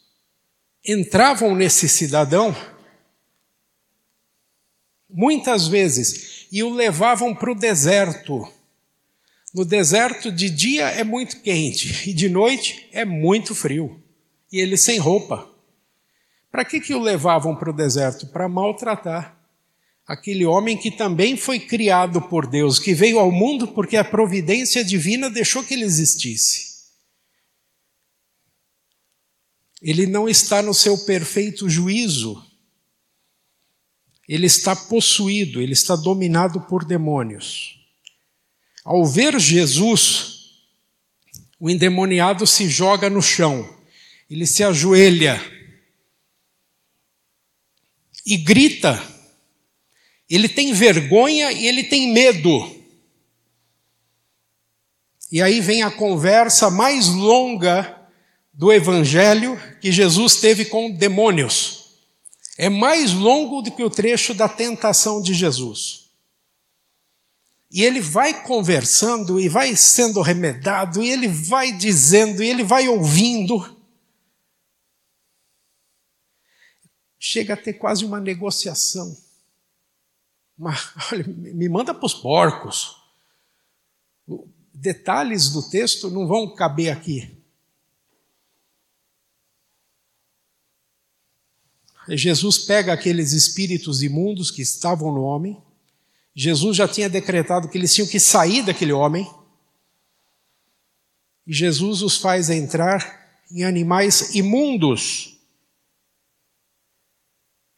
entravam 0.84 1.54
nesse 1.54 1.88
cidadão 1.88 2.54
muitas 5.08 5.68
vezes 5.68 6.41
e 6.52 6.62
o 6.62 6.68
levavam 6.68 7.34
para 7.34 7.50
o 7.50 7.54
deserto. 7.54 8.46
No 9.54 9.64
deserto, 9.64 10.30
de 10.30 10.50
dia 10.50 10.88
é 10.88 11.02
muito 11.02 11.40
quente 11.40 12.04
e 12.08 12.12
de 12.12 12.28
noite 12.28 12.86
é 12.92 13.06
muito 13.06 13.54
frio. 13.54 13.98
E 14.52 14.60
ele 14.60 14.76
sem 14.76 14.98
roupa. 14.98 15.50
Para 16.50 16.66
que, 16.66 16.78
que 16.78 16.94
o 16.94 17.00
levavam 17.00 17.56
para 17.56 17.70
o 17.70 17.72
deserto? 17.72 18.26
Para 18.26 18.50
maltratar 18.50 19.38
aquele 20.06 20.44
homem 20.44 20.76
que 20.76 20.90
também 20.90 21.38
foi 21.38 21.58
criado 21.58 22.20
por 22.20 22.46
Deus, 22.46 22.78
que 22.78 22.92
veio 22.92 23.18
ao 23.18 23.32
mundo 23.32 23.68
porque 23.68 23.96
a 23.96 24.04
providência 24.04 24.84
divina 24.84 25.30
deixou 25.30 25.64
que 25.64 25.72
ele 25.72 25.84
existisse. 25.84 26.72
Ele 29.80 30.06
não 30.06 30.28
está 30.28 30.60
no 30.60 30.74
seu 30.74 30.98
perfeito 30.98 31.68
juízo, 31.70 32.44
ele 34.32 34.46
está 34.46 34.74
possuído, 34.74 35.60
ele 35.60 35.74
está 35.74 35.94
dominado 35.94 36.62
por 36.62 36.86
demônios. 36.86 37.78
Ao 38.82 39.04
ver 39.04 39.38
Jesus, 39.38 40.54
o 41.60 41.68
endemoniado 41.68 42.46
se 42.46 42.66
joga 42.66 43.10
no 43.10 43.20
chão, 43.20 43.68
ele 44.30 44.46
se 44.46 44.64
ajoelha 44.64 45.38
e 48.24 48.38
grita. 48.38 48.98
Ele 50.30 50.48
tem 50.48 50.72
vergonha 50.72 51.52
e 51.52 51.66
ele 51.66 51.84
tem 51.84 52.10
medo. 52.10 52.74
E 55.30 55.42
aí 55.42 55.60
vem 55.60 55.82
a 55.82 55.90
conversa 55.90 56.70
mais 56.70 57.08
longa 57.08 58.00
do 58.50 58.72
Evangelho 58.72 59.60
que 59.78 59.92
Jesus 59.92 60.36
teve 60.36 60.64
com 60.64 60.90
demônios. 60.90 61.81
É 62.62 62.68
mais 62.68 63.12
longo 63.12 63.60
do 63.60 63.72
que 63.72 63.82
o 63.82 63.90
trecho 63.90 64.34
da 64.34 64.48
tentação 64.48 65.20
de 65.20 65.34
Jesus. 65.34 66.10
E 67.68 67.82
ele 67.82 68.00
vai 68.00 68.44
conversando 68.44 69.40
e 69.40 69.48
vai 69.48 69.74
sendo 69.74 70.20
remedado, 70.20 71.02
e 71.02 71.10
ele 71.10 71.26
vai 71.26 71.72
dizendo, 71.72 72.42
e 72.42 72.48
ele 72.48 72.62
vai 72.62 72.86
ouvindo. 72.86 73.82
chega 77.18 77.54
a 77.54 77.56
ter 77.56 77.74
quase 77.74 78.04
uma 78.04 78.20
negociação. 78.20 79.16
Uma, 80.58 80.72
olha, 81.12 81.24
me 81.26 81.68
manda 81.68 81.92
para 81.92 82.06
os 82.06 82.14
porcos. 82.14 82.96
Detalhes 84.72 85.48
do 85.48 85.68
texto 85.68 86.10
não 86.10 86.28
vão 86.28 86.54
caber 86.54 86.92
aqui. 86.92 87.41
Jesus 92.08 92.58
pega 92.58 92.92
aqueles 92.92 93.32
espíritos 93.32 94.02
imundos 94.02 94.50
que 94.50 94.62
estavam 94.62 95.12
no 95.12 95.22
homem. 95.22 95.62
Jesus 96.34 96.76
já 96.76 96.88
tinha 96.88 97.08
decretado 97.08 97.68
que 97.68 97.78
eles 97.78 97.94
tinham 97.94 98.08
que 98.08 98.18
sair 98.18 98.64
daquele 98.64 98.92
homem. 98.92 99.28
E 101.46 101.52
Jesus 101.52 102.02
os 102.02 102.16
faz 102.16 102.50
entrar 102.50 103.40
em 103.50 103.64
animais 103.64 104.34
imundos. 104.34 105.38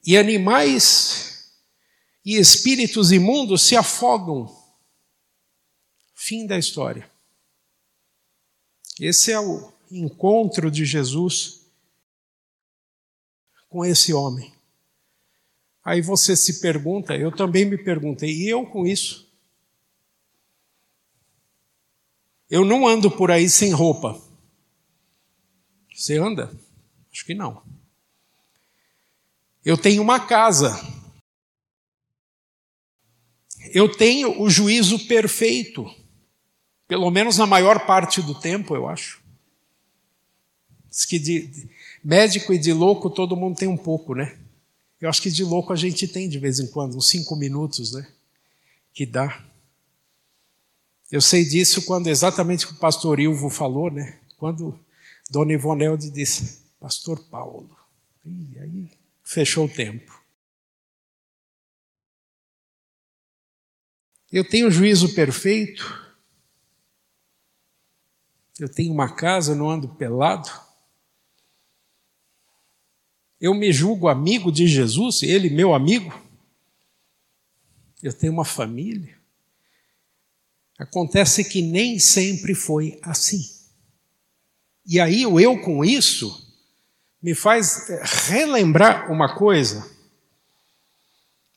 E 0.07 0.17
animais 0.17 1.53
e 2.25 2.37
espíritos 2.37 3.13
imundos 3.13 3.63
se 3.63 3.77
afogam. 3.77 4.55
Fim 6.15 6.47
da 6.47 6.59
história. 6.59 7.11
Esse 8.99 9.33
é 9.33 9.41
o 9.41 9.73
encontro 9.91 10.71
de 10.71 10.85
Jesus 10.85 11.64
com 13.75 13.85
esse 13.85 14.15
homem. 14.15 14.55
Aí 15.85 16.01
você 16.01 16.37
se 16.37 16.61
pergunta, 16.61 17.17
eu 17.17 17.33
também 17.33 17.65
me 17.65 17.77
perguntei, 17.77 18.31
e 18.31 18.49
eu 18.49 18.65
com 18.65 18.87
isso? 18.87 19.29
Eu 22.49 22.65
não 22.65 22.87
ando 22.87 23.11
por 23.11 23.33
aí 23.33 23.51
sem 23.51 23.73
roupa. 23.73 24.23
Você 25.93 26.17
anda? 26.17 26.57
Acho 27.13 27.27
que 27.27 27.35
não. 27.35 27.65
Eu 29.65 29.77
tenho 29.77 30.01
uma 30.03 30.25
casa. 30.25 30.81
Eu 33.73 33.91
tenho 33.91 34.41
o 34.41 34.49
juízo 34.49 35.05
perfeito. 35.09 35.85
Pelo 36.87 37.11
menos 37.11 37.39
na 37.39 37.47
maior 37.47 37.85
parte 37.87 38.23
do 38.23 38.39
tempo, 38.39 38.77
eu 38.77 38.89
acho. 38.89 39.21
Diz 40.89 41.05
que 41.05 41.19
de 41.19 41.69
médico 42.05 42.53
e 42.53 42.59
de 42.59 42.73
louco 42.73 43.09
todo 43.09 43.37
mundo 43.37 43.57
tem 43.57 43.67
um 43.67 43.77
pouco, 43.77 44.15
né? 44.15 44.39
Eu 45.01 45.09
acho 45.09 45.23
que 45.23 45.31
de 45.31 45.43
louco 45.43 45.73
a 45.73 45.77
gente 45.77 46.07
tem 46.07 46.29
de 46.29 46.39
vez 46.39 46.61
em 46.61 46.67
quando, 46.67 46.97
uns 46.97 47.09
cinco 47.09 47.35
minutos, 47.35 47.93
né? 47.93 48.07
Que 48.93 49.07
dá. 49.07 49.45
Eu 51.11 51.21
sei 51.21 51.45
disso 51.45 51.83
quando 51.83 52.09
exatamente 52.09 52.67
o 52.67 52.75
pastor 52.77 53.19
Ilvo 53.19 53.49
falou, 53.49 53.91
né? 53.91 54.19
Quando 54.37 54.79
Dona 55.31 55.53
Ivonelde 55.53 56.11
disse, 56.11 56.63
Pastor 56.79 57.19
Paulo. 57.29 57.75
E 58.25 58.59
aí 58.59 58.91
fechou 59.23 59.67
o 59.67 59.69
tempo. 59.69 60.23
Eu 64.31 64.47
tenho 64.47 64.71
juízo 64.71 65.15
perfeito. 65.15 66.03
Eu 68.59 68.69
tenho 68.69 68.93
uma 68.93 69.15
casa, 69.15 69.55
não 69.55 69.71
ando 69.71 69.89
pelado. 69.89 70.64
Eu 73.41 73.55
me 73.55 73.73
julgo 73.73 74.09
amigo 74.09 74.51
de 74.51 74.67
Jesus, 74.67 75.23
ele 75.23 75.51
meu 75.51 75.75
amigo. 75.75 76.13
Eu 78.03 78.13
tenho 78.13 78.33
uma 78.33 78.45
família. 78.45 79.19
Acontece 80.79 81.45
que 81.45 81.63
nem 81.63 81.99
sempre 81.99 82.55
foi 82.55 82.99
assim. 83.03 83.43
E 84.87 85.01
aí 85.01 85.25
o 85.25 85.41
eu 85.41 85.61
com 85.61 85.85
isso 85.85 86.45
me 87.23 87.35
faz 87.35 87.89
eh, 87.89 88.03
relembrar 88.05 89.11
uma 89.11 89.35
coisa. 89.35 89.91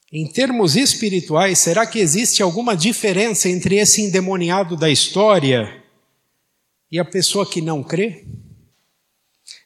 Em 0.10 0.26
termos 0.26 0.78
espirituais, 0.78 1.60
será 1.60 1.86
que 1.86 2.00
existe 2.00 2.42
alguma 2.42 2.78
diferença 2.78 3.50
entre 3.50 3.76
esse 3.76 4.02
endemoniado 4.02 4.78
da 4.78 4.90
história 4.90 5.84
e 6.90 6.98
a 6.98 7.04
pessoa 7.04 7.46
que 7.46 7.62
não 7.62 7.84
crê? 7.84 8.26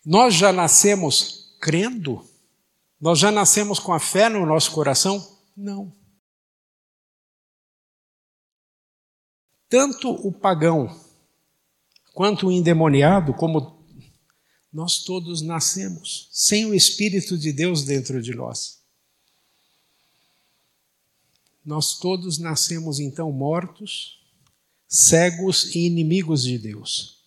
Nós 0.03 0.33
já 0.33 0.51
nascemos 0.51 1.40
crendo? 1.61 2.27
Nós 2.99 3.19
já 3.19 3.31
nascemos 3.31 3.79
com 3.79 3.93
a 3.93 3.99
fé 3.99 4.27
no 4.27 4.45
nosso 4.45 4.71
coração? 4.71 5.39
Não. 5.55 5.95
Tanto 9.69 10.09
o 10.09 10.33
pagão 10.33 10.99
quanto 12.13 12.47
o 12.47 12.51
endemoniado, 12.51 13.33
como 13.33 13.85
nós 14.71 15.03
todos 15.03 15.41
nascemos 15.41 16.29
sem 16.31 16.65
o 16.65 16.73
Espírito 16.73 17.37
de 17.37 17.53
Deus 17.53 17.83
dentro 17.83 18.21
de 18.21 18.33
nós. 18.33 18.81
Nós 21.63 21.99
todos 21.99 22.37
nascemos 22.39 22.99
então 22.99 23.31
mortos, 23.31 24.19
cegos 24.87 25.75
e 25.75 25.85
inimigos 25.85 26.43
de 26.43 26.57
Deus. 26.57 27.20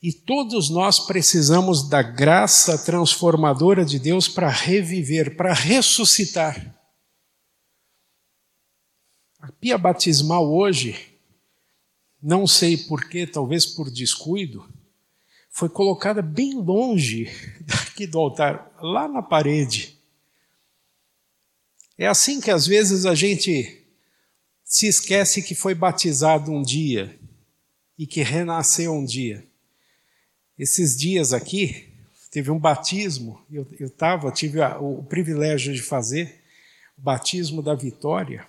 E 0.00 0.12
todos 0.12 0.70
nós 0.70 1.00
precisamos 1.00 1.88
da 1.88 2.02
graça 2.02 2.78
transformadora 2.78 3.84
de 3.84 3.98
Deus 3.98 4.28
para 4.28 4.48
reviver, 4.48 5.36
para 5.36 5.52
ressuscitar. 5.52 6.78
A 9.40 9.50
pia 9.50 9.76
batismal 9.76 10.52
hoje, 10.52 11.18
não 12.22 12.46
sei 12.46 12.76
porquê, 12.76 13.26
talvez 13.26 13.66
por 13.66 13.90
descuido, 13.90 14.72
foi 15.50 15.68
colocada 15.68 16.22
bem 16.22 16.54
longe 16.54 17.26
daqui 17.66 18.06
do 18.06 18.18
altar, 18.20 18.70
lá 18.80 19.08
na 19.08 19.22
parede. 19.22 19.98
É 21.96 22.06
assim 22.06 22.40
que 22.40 22.52
às 22.52 22.64
vezes 22.66 23.04
a 23.04 23.16
gente 23.16 23.84
se 24.62 24.86
esquece 24.86 25.42
que 25.42 25.56
foi 25.56 25.74
batizado 25.74 26.52
um 26.52 26.62
dia 26.62 27.18
e 27.98 28.06
que 28.06 28.22
renasceu 28.22 28.92
um 28.92 29.04
dia. 29.04 29.47
Esses 30.58 30.96
dias 30.96 31.32
aqui, 31.32 31.88
teve 32.30 32.50
um 32.50 32.58
batismo, 32.58 33.40
eu 33.50 33.66
estava, 33.80 34.32
tive 34.32 34.60
a, 34.60 34.78
o 34.78 35.02
privilégio 35.04 35.72
de 35.72 35.82
fazer 35.82 36.42
o 36.96 37.00
batismo 37.00 37.62
da 37.62 37.74
Vitória. 37.74 38.46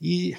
E 0.00 0.36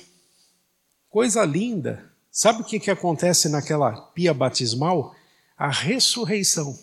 coisa 1.09 1.45
linda, 1.45 2.11
Sabe 2.31 2.61
o 2.61 2.63
que, 2.63 2.79
que 2.79 2.89
acontece 2.89 3.49
naquela 3.49 3.91
pia 3.91 4.33
batismal? 4.33 5.13
A 5.57 5.69
ressurreição. 5.69 6.79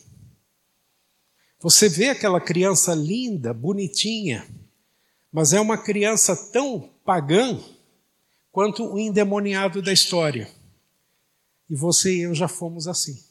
Você 1.58 1.88
vê 1.88 2.10
aquela 2.10 2.38
criança 2.38 2.94
linda, 2.94 3.54
bonitinha, 3.54 4.46
mas 5.32 5.54
é 5.54 5.60
uma 5.60 5.78
criança 5.78 6.36
tão 6.52 6.90
pagã 7.02 7.58
quanto 8.52 8.84
o 8.84 8.98
endemoniado 8.98 9.80
da 9.80 9.90
história. 9.92 10.50
E 11.68 11.74
você 11.74 12.16
e 12.16 12.20
eu 12.22 12.34
já 12.34 12.48
fomos 12.48 12.88
assim. 12.88 13.22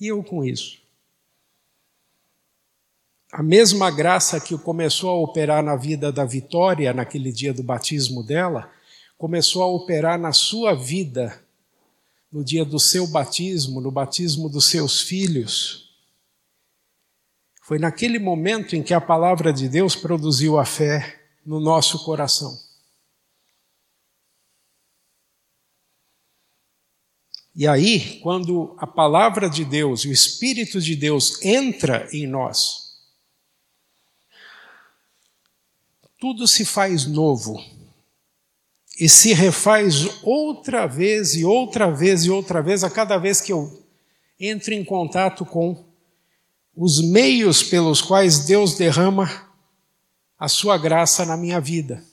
E 0.00 0.06
eu 0.06 0.24
com 0.24 0.44
isso? 0.44 0.80
A 3.30 3.42
mesma 3.42 3.90
graça 3.90 4.40
que 4.40 4.56
começou 4.58 5.10
a 5.10 5.20
operar 5.20 5.62
na 5.62 5.76
vida 5.76 6.10
da 6.10 6.24
Vitória 6.24 6.92
naquele 6.92 7.30
dia 7.30 7.54
do 7.54 7.62
batismo 7.62 8.24
dela, 8.24 8.72
começou 9.16 9.62
a 9.62 9.66
operar 9.66 10.18
na 10.18 10.32
sua 10.32 10.74
vida, 10.74 11.40
no 12.32 12.42
dia 12.42 12.64
do 12.64 12.80
seu 12.80 13.06
batismo, 13.06 13.80
no 13.80 13.90
batismo 13.90 14.48
dos 14.48 14.64
seus 14.64 15.02
filhos. 15.02 15.90
Foi 17.62 17.78
naquele 17.78 18.18
momento 18.18 18.74
em 18.74 18.82
que 18.82 18.94
a 18.94 19.00
palavra 19.00 19.52
de 19.52 19.68
Deus 19.68 19.94
produziu 19.94 20.58
a 20.58 20.64
fé 20.64 21.20
no 21.46 21.60
nosso 21.60 22.04
coração. 22.04 22.58
E 27.54 27.66
aí, 27.66 28.20
quando 28.20 28.74
a 28.78 28.86
palavra 28.86 29.50
de 29.50 29.64
Deus 29.64 30.04
o 30.04 30.12
Espírito 30.12 30.80
de 30.80 30.94
Deus 30.94 31.42
entra 31.42 32.08
em 32.12 32.26
nós, 32.26 32.90
tudo 36.18 36.46
se 36.46 36.64
faz 36.64 37.06
novo 37.06 37.62
e 38.98 39.08
se 39.08 39.32
refaz 39.32 40.22
outra 40.22 40.86
vez 40.86 41.34
e 41.34 41.44
outra 41.44 41.90
vez 41.90 42.24
e 42.24 42.30
outra 42.30 42.62
vez 42.62 42.84
a 42.84 42.90
cada 42.90 43.16
vez 43.16 43.40
que 43.40 43.52
eu 43.52 43.82
entro 44.38 44.74
em 44.74 44.84
contato 44.84 45.44
com 45.44 45.84
os 46.76 47.00
meios 47.00 47.62
pelos 47.62 48.00
quais 48.00 48.40
Deus 48.40 48.74
derrama 48.76 49.50
a 50.38 50.48
sua 50.48 50.78
graça 50.78 51.24
na 51.26 51.36
minha 51.36 51.60
vida. 51.60 52.04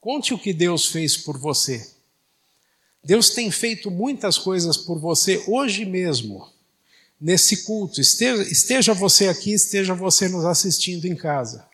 Conte 0.00 0.34
o 0.34 0.38
que 0.38 0.52
Deus 0.52 0.86
fez 0.86 1.16
por 1.16 1.38
você. 1.38 2.01
Deus 3.04 3.30
tem 3.30 3.50
feito 3.50 3.90
muitas 3.90 4.38
coisas 4.38 4.76
por 4.76 4.98
você 4.98 5.42
hoje 5.48 5.84
mesmo, 5.84 6.48
nesse 7.20 7.64
culto. 7.64 8.00
Esteja, 8.00 8.42
esteja 8.42 8.94
você 8.94 9.28
aqui, 9.28 9.52
esteja 9.52 9.94
você 9.94 10.28
nos 10.28 10.44
assistindo 10.44 11.06
em 11.06 11.16
casa. 11.16 11.70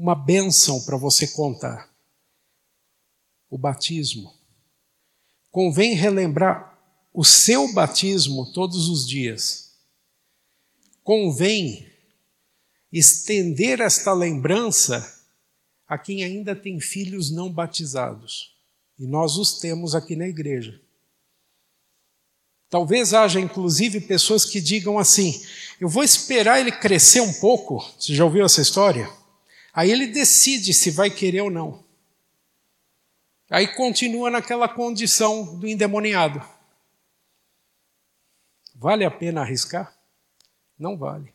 uma 0.00 0.14
bênção 0.14 0.82
para 0.82 0.96
você 0.96 1.28
contar: 1.28 1.92
o 3.50 3.58
batismo. 3.58 4.34
Convém 5.50 5.94
relembrar 5.94 6.78
o 7.12 7.24
seu 7.24 7.72
batismo 7.74 8.50
todos 8.52 8.88
os 8.88 9.06
dias, 9.06 9.74
convém 11.02 11.89
estender 12.92 13.80
esta 13.80 14.12
lembrança 14.12 15.20
a 15.86 15.98
quem 15.98 16.22
ainda 16.22 16.54
tem 16.54 16.80
filhos 16.80 17.30
não 17.30 17.52
batizados. 17.52 18.54
E 18.98 19.06
nós 19.06 19.36
os 19.36 19.58
temos 19.58 19.94
aqui 19.94 20.14
na 20.14 20.28
igreja. 20.28 20.80
Talvez 22.68 23.12
haja 23.12 23.40
inclusive 23.40 24.00
pessoas 24.00 24.44
que 24.44 24.60
digam 24.60 24.98
assim: 24.98 25.44
eu 25.80 25.88
vou 25.88 26.04
esperar 26.04 26.60
ele 26.60 26.70
crescer 26.70 27.20
um 27.20 27.32
pouco. 27.32 27.80
Você 27.98 28.14
já 28.14 28.24
ouviu 28.24 28.44
essa 28.44 28.62
história? 28.62 29.10
Aí 29.72 29.90
ele 29.90 30.06
decide 30.06 30.72
se 30.72 30.90
vai 30.90 31.10
querer 31.10 31.40
ou 31.40 31.50
não. 31.50 31.84
Aí 33.48 33.66
continua 33.74 34.30
naquela 34.30 34.68
condição 34.68 35.56
do 35.58 35.66
endemoniado. 35.66 36.40
Vale 38.76 39.04
a 39.04 39.10
pena 39.10 39.40
arriscar? 39.40 39.92
Não 40.78 40.96
vale. 40.96 41.34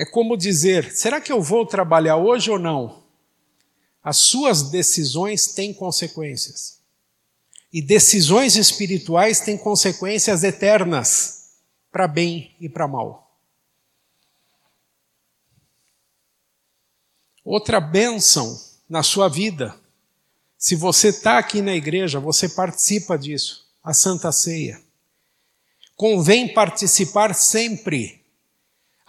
É 0.00 0.06
como 0.06 0.34
dizer: 0.34 0.96
será 0.96 1.20
que 1.20 1.30
eu 1.30 1.42
vou 1.42 1.66
trabalhar 1.66 2.16
hoje 2.16 2.50
ou 2.50 2.58
não? 2.58 3.04
As 4.02 4.16
suas 4.16 4.70
decisões 4.70 5.48
têm 5.48 5.74
consequências. 5.74 6.80
E 7.70 7.82
decisões 7.82 8.56
espirituais 8.56 9.40
têm 9.40 9.58
consequências 9.58 10.42
eternas, 10.42 11.50
para 11.92 12.08
bem 12.08 12.56
e 12.58 12.66
para 12.66 12.88
mal. 12.88 13.38
Outra 17.44 17.78
bênção 17.78 18.58
na 18.88 19.02
sua 19.02 19.28
vida, 19.28 19.78
se 20.56 20.74
você 20.74 21.08
está 21.08 21.36
aqui 21.36 21.60
na 21.60 21.74
igreja, 21.74 22.18
você 22.18 22.48
participa 22.48 23.18
disso, 23.18 23.68
a 23.84 23.92
Santa 23.92 24.32
Ceia. 24.32 24.80
Convém 25.94 26.54
participar 26.54 27.34
sempre 27.34 28.19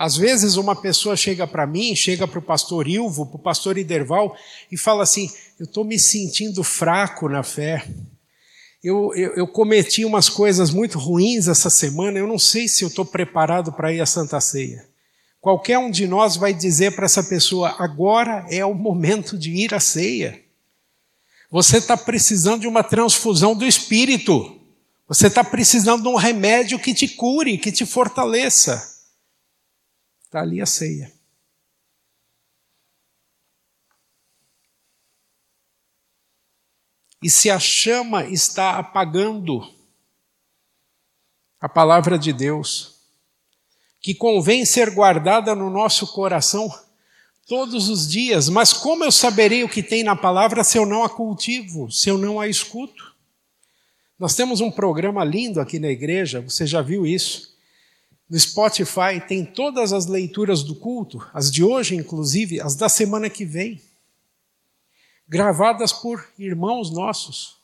às 0.02 0.18
vezes 0.18 0.56
uma 0.56 0.76
pessoa 0.76 1.16
chega 1.16 1.46
para 1.46 1.68
mim, 1.68 1.96
chega 1.96 2.28
para 2.28 2.40
o 2.40 2.42
pastor 2.42 2.88
Ilvo, 2.88 3.28
para 3.28 3.36
o 3.36 3.40
pastor 3.40 3.78
Iderval, 3.78 4.36
e 4.72 4.76
fala 4.76 5.04
assim: 5.04 5.30
Eu 5.60 5.66
estou 5.66 5.86
me 5.86 6.00
sentindo 6.00 6.64
fraco 6.64 7.30
na 7.30 7.44
fé. 7.44 7.88
Eu, 8.84 9.14
eu, 9.14 9.36
eu, 9.36 9.48
cometi 9.48 10.04
umas 10.04 10.28
coisas 10.28 10.72
muito 10.72 10.98
ruins 10.98 11.48
essa 11.48 11.70
semana, 11.70 12.18
eu 12.18 12.26
não 12.26 12.40
sei 12.40 12.68
se 12.68 12.84
eu 12.84 12.88
estou 12.88 13.06
preparado 13.06 13.72
para 13.72 13.94
ir 13.94 14.02
à 14.02 14.06
Santa 14.08 14.42
Ceia. 14.42 14.84
Qualquer 15.40 15.78
um 15.78 15.92
de 15.92 16.08
nós 16.08 16.36
vai 16.36 16.52
dizer 16.52 16.96
para 16.96 17.06
essa 17.06 17.24
pessoa: 17.24 17.76
agora 17.78 18.48
é 18.50 18.66
o 18.66 18.74
momento 18.74 19.38
de 19.38 19.52
ir 19.52 19.72
à 19.72 19.80
ceia. 19.80 20.42
Você 21.52 21.78
está 21.78 21.96
precisando 21.96 22.62
de 22.62 22.68
uma 22.68 22.84
transfusão 22.84 23.56
do 23.56 23.68
espírito. 23.68 24.60
Você 25.08 25.28
está 25.28 25.44
precisando 25.44 26.02
de 26.02 26.08
um 26.08 26.16
remédio 26.16 26.80
que 26.80 26.92
te 26.92 27.08
cure, 27.08 27.60
que 27.60 27.72
te 27.72 27.86
fortaleça. 27.86 28.91
Está 30.32 30.40
ali 30.40 30.62
a 30.62 30.66
ceia. 30.66 31.12
E 37.22 37.30
se 37.30 37.50
a 37.50 37.60
chama 37.60 38.24
está 38.24 38.80
apagando 38.80 39.62
a 41.60 41.68
palavra 41.68 42.18
de 42.18 42.32
Deus, 42.32 43.02
que 44.00 44.16
convém 44.16 44.64
ser 44.66 44.92
guardada 44.92 45.54
no 45.54 45.70
nosso 45.70 46.14
coração 46.14 46.74
todos 47.46 47.90
os 47.90 48.08
dias, 48.08 48.48
mas 48.48 48.72
como 48.72 49.04
eu 49.04 49.12
saberei 49.12 49.66
o 49.66 49.70
que 49.70 49.84
tem 49.84 50.02
na 50.02 50.16
palavra 50.16 50.64
se 50.64 50.78
eu 50.78 50.86
não 50.86 51.04
a 51.04 51.10
cultivo, 51.10 51.92
se 51.92 52.08
eu 52.08 52.18
não 52.18 52.40
a 52.40 52.48
escuto? 52.48 53.14
Nós 54.18 54.34
temos 54.34 54.62
um 54.62 54.72
programa 54.72 55.26
lindo 55.26 55.60
aqui 55.60 55.78
na 55.78 55.90
igreja, 55.90 56.40
você 56.40 56.66
já 56.66 56.82
viu 56.82 57.06
isso 57.06 57.51
no 58.32 58.40
Spotify 58.40 59.20
tem 59.28 59.46
todas 59.46 59.92
as 59.92 60.06
leituras 60.06 60.64
do 60.64 60.74
culto, 60.74 61.20
as 61.34 61.52
de 61.52 61.66
hoje, 61.66 61.98
inclusive, 61.98 62.62
as 62.62 62.76
da 62.76 62.88
semana 62.88 63.30
que 63.30 63.44
vem, 63.44 63.82
gravadas 65.28 65.92
por 65.92 66.32
irmãos 66.40 66.90
nossos. 66.90 67.60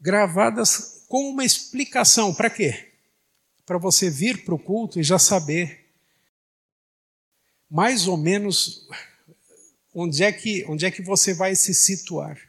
Gravadas 0.00 1.04
com 1.06 1.30
uma 1.30 1.44
explicação. 1.44 2.34
Para 2.34 2.50
quê? 2.50 2.92
Para 3.64 3.78
você 3.78 4.10
vir 4.10 4.44
para 4.44 4.56
o 4.56 4.58
culto 4.58 4.98
e 4.98 5.04
já 5.04 5.20
saber 5.20 5.88
mais 7.70 8.08
ou 8.08 8.16
menos 8.16 8.88
onde 9.94 10.24
é 10.24 10.32
que, 10.32 10.64
onde 10.66 10.84
é 10.84 10.90
que 10.90 11.02
você 11.02 11.32
vai 11.32 11.54
se 11.54 11.72
situar. 11.72 12.47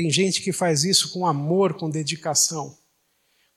Tem 0.00 0.08
gente 0.08 0.40
que 0.40 0.50
faz 0.50 0.82
isso 0.82 1.12
com 1.12 1.26
amor, 1.26 1.74
com 1.74 1.90
dedicação, 1.90 2.74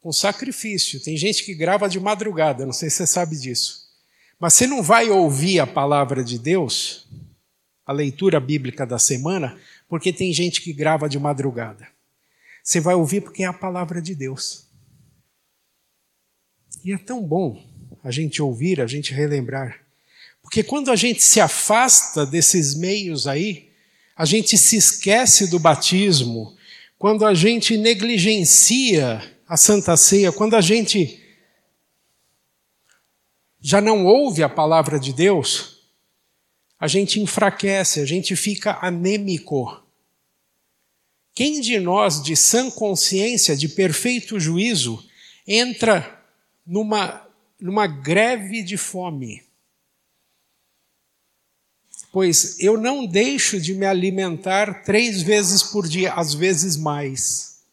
com 0.02 0.12
sacrifício. 0.12 1.00
Tem 1.02 1.16
gente 1.16 1.46
que 1.46 1.56
grava 1.56 1.88
de 1.88 2.02
madrugada, 2.02 2.66
não 2.66 2.74
sei 2.74 2.90
se 2.90 2.98
você 2.98 3.08
sabe 3.08 3.38
disso. 3.38 3.88
Mas 4.38 4.54
você 4.54 4.68
não 4.68 4.84
vai 4.84 5.10
ouvir 5.10 5.62
a 5.62 5.66
palavra 5.66 6.22
de 6.22 6.38
Deus, 6.38 7.08
a 7.86 7.94
leitura 7.94 8.42
bíblica 8.42 8.86
da 8.86 9.00
semana, 9.00 9.58
porque 9.88 10.12
tem 10.12 10.34
gente 10.34 10.62
que 10.62 10.74
grava 10.74 11.08
de 11.08 11.18
madrugada. 11.18 11.88
Você 12.62 12.82
vai 12.82 12.96
ouvir 12.96 13.22
porque 13.22 13.44
é 13.44 13.48
a 13.48 13.54
palavra 13.54 14.02
de 14.02 14.14
Deus. 14.14 14.68
E 16.84 16.92
é 16.92 16.98
tão 16.98 17.26
bom 17.26 17.66
a 18.04 18.12
gente 18.12 18.42
ouvir, 18.42 18.82
a 18.82 18.86
gente 18.86 19.14
relembrar. 19.14 19.80
Porque 20.42 20.62
quando 20.62 20.92
a 20.92 20.96
gente 20.98 21.24
se 21.24 21.40
afasta 21.40 22.26
desses 22.26 22.76
meios 22.76 23.28
aí, 23.28 23.72
a 24.16 24.26
gente 24.26 24.58
se 24.58 24.78
esquece 24.78 25.50
do 25.50 25.60
batismo, 25.60 26.56
quando 26.98 27.26
a 27.26 27.34
gente 27.34 27.76
negligencia 27.76 29.22
a 29.48 29.58
Santa 29.58 29.98
Ceia, 29.98 30.32
quando 30.32 30.56
a 30.56 30.62
gente 30.62 31.20
já 33.60 33.82
não 33.82 34.06
ouve 34.06 34.44
a 34.44 34.50
palavra 34.50 35.00
de 35.00 35.14
Deus, 35.14 35.84
a 36.80 36.88
gente 36.88 37.20
enfraquece, 37.20 38.00
a 38.00 38.06
gente 38.06 38.36
fica 38.36 38.78
anêmico. 38.82 39.82
Quem 41.34 41.62
de 41.62 41.80
nós, 41.80 42.22
de 42.22 42.36
sã 42.36 42.70
consciência, 42.70 43.56
de 43.56 43.70
perfeito 43.70 44.40
juízo, 44.40 45.04
entra 45.48 46.24
numa, 46.66 47.28
numa 47.60 47.88
greve 47.88 48.62
de 48.64 48.78
fome? 48.78 49.43
Pois 52.14 52.60
eu 52.60 52.78
não 52.78 53.08
deixo 53.08 53.60
de 53.60 53.74
me 53.74 53.88
alimentar 53.88 54.84
três 54.84 55.24
vezes 55.24 55.64
por 55.64 55.88
dia, 55.88 56.14
às 56.14 56.36
vezes 56.36 56.78
mais. 56.78 57.64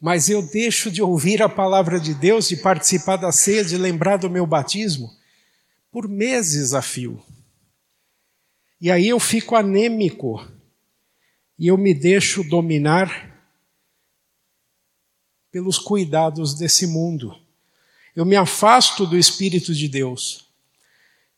Mas 0.00 0.28
eu 0.28 0.42
deixo 0.42 0.90
de 0.90 1.00
ouvir 1.00 1.40
a 1.40 1.48
palavra 1.48 2.00
de 2.00 2.12
Deus, 2.12 2.48
de 2.48 2.56
participar 2.56 3.18
da 3.18 3.30
ceia, 3.30 3.64
de 3.64 3.78
lembrar 3.78 4.16
do 4.16 4.28
meu 4.28 4.44
batismo, 4.44 5.08
por 5.92 6.08
meses 6.08 6.74
a 6.74 6.82
fio. 6.82 7.22
E 8.80 8.90
aí 8.90 9.06
eu 9.06 9.20
fico 9.20 9.54
anêmico 9.54 10.44
e 11.56 11.68
eu 11.68 11.78
me 11.78 11.94
deixo 11.94 12.42
dominar 12.42 13.32
pelos 15.52 15.78
cuidados 15.78 16.52
desse 16.52 16.84
mundo. 16.88 17.32
Eu 18.14 18.24
me 18.24 18.34
afasto 18.34 19.06
do 19.06 19.16
Espírito 19.16 19.72
de 19.72 19.86
Deus. 19.88 20.45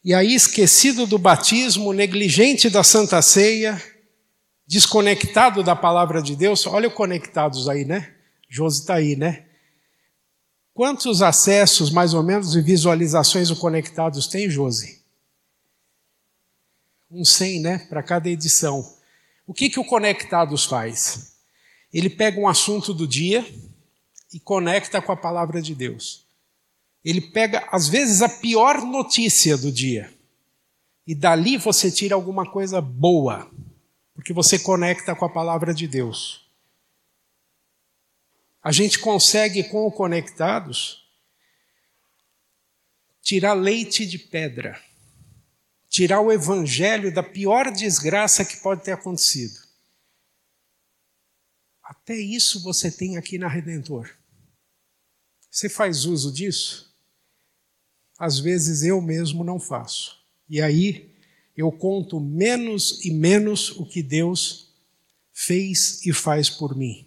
E 0.05 0.15
aí, 0.15 0.35
esquecido 0.35 1.07
do 1.07 1.19
batismo, 1.19 1.93
negligente 1.93 2.71
da 2.71 2.85
Santa 2.85 3.21
Ceia, 3.21 3.83
desconectado 4.67 5.63
da 5.63 5.75
palavra 5.75 6.23
de 6.23 6.37
Deus, 6.37 6.67
olha 6.67 6.89
o 6.89 6.93
conectados 6.93 7.69
aí, 7.69 7.85
né? 7.85 8.15
Josi 8.49 8.81
está 8.81 8.95
aí, 8.95 9.17
né? 9.17 9.45
Quantos 10.79 11.23
acessos, 11.23 11.91
mais 11.91 12.15
ou 12.15 12.23
menos, 12.23 12.55
e 12.55 12.63
visualizações 12.63 13.51
o 13.51 13.57
Conectados 13.57 14.29
tem, 14.29 14.49
Josi? 14.49 15.03
Um 17.11 17.25
100, 17.25 17.61
né? 17.61 17.79
Para 17.89 18.01
cada 18.01 18.31
edição. 18.31 18.89
O 19.45 19.53
que, 19.53 19.69
que 19.69 19.81
o 19.81 19.85
Conectados 19.85 20.65
faz? 20.65 21.33
Ele 21.93 22.09
pega 22.09 22.39
um 22.39 22.47
assunto 22.47 22.95
do 22.95 23.09
dia 23.09 23.45
e 24.33 24.39
conecta 24.39 25.03
com 25.03 25.11
a 25.11 25.17
palavra 25.17 25.61
de 25.61 25.75
Deus. 25.75 26.28
Ele 27.05 27.21
pega, 27.21 27.67
às 27.71 27.89
vezes, 27.89 28.23
a 28.23 28.29
pior 28.29 28.83
notícia 28.83 29.57
do 29.57 29.71
dia. 29.71 30.13
E 31.07 31.15
dali 31.15 31.57
você 31.57 31.91
tira 31.91 32.15
alguma 32.15 32.51
coisa 32.51 32.81
boa, 32.81 33.51
porque 34.15 34.33
você 34.33 34.59
conecta 34.59 35.15
com 35.15 35.25
a 35.25 35.33
palavra 35.33 35.73
de 35.73 35.87
Deus. 35.89 36.47
A 38.63 38.73
gente 38.73 38.99
consegue, 38.99 39.65
com 39.65 39.87
o 39.87 39.93
Conectados, 39.93 41.09
tirar 43.23 43.55
leite 43.55 44.05
de 44.05 44.19
pedra, 44.19 44.83
tirar 45.89 46.21
o 46.21 46.33
evangelho 46.33 47.13
da 47.15 47.23
pior 47.23 47.71
desgraça 47.71 48.45
que 48.45 48.59
pode 48.59 48.85
ter 48.85 48.93
acontecido. 48.93 49.67
Até 51.83 52.15
isso 52.15 52.63
você 52.63 52.91
tem 52.91 53.17
aqui 53.17 53.39
na 53.39 53.49
Redentor. 53.49 54.15
Você 55.51 55.69
faz 55.69 56.05
uso 56.05 56.31
disso? 56.31 56.88
Às 58.19 58.39
vezes 58.39 58.83
eu 58.83 59.01
mesmo 59.01 59.45
não 59.45 59.61
faço. 59.61 60.19
E 60.49 60.61
aí 60.61 61.11
eu 61.57 61.71
conto 61.71 62.19
menos 62.19 63.05
e 63.05 63.11
menos 63.11 63.71
o 63.79 63.87
que 63.87 64.03
Deus 64.03 64.75
fez 65.33 66.05
e 66.05 66.13
faz 66.13 66.51
por 66.51 66.77
mim. 66.77 67.07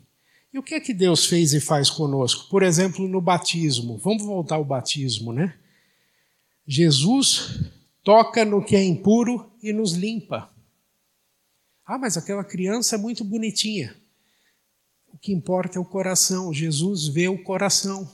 E 0.53 0.59
o 0.59 0.63
que 0.63 0.75
é 0.75 0.79
que 0.79 0.93
Deus 0.93 1.25
fez 1.25 1.53
e 1.53 1.61
faz 1.61 1.89
conosco? 1.89 2.49
Por 2.49 2.61
exemplo, 2.61 3.07
no 3.07 3.21
batismo. 3.21 3.97
Vamos 3.97 4.23
voltar 4.23 4.55
ao 4.55 4.65
batismo, 4.65 5.31
né? 5.31 5.57
Jesus 6.67 7.61
toca 8.03 8.43
no 8.43 8.63
que 8.63 8.75
é 8.75 8.83
impuro 8.83 9.49
e 9.63 9.71
nos 9.71 9.93
limpa. 9.93 10.49
Ah, 11.85 11.97
mas 11.97 12.17
aquela 12.17 12.43
criança 12.43 12.95
é 12.95 12.97
muito 12.97 13.23
bonitinha. 13.23 13.95
O 15.07 15.17
que 15.17 15.33
importa 15.33 15.77
é 15.77 15.81
o 15.81 15.85
coração. 15.85 16.53
Jesus 16.53 17.07
vê 17.07 17.27
o 17.27 17.41
coração. 17.41 18.09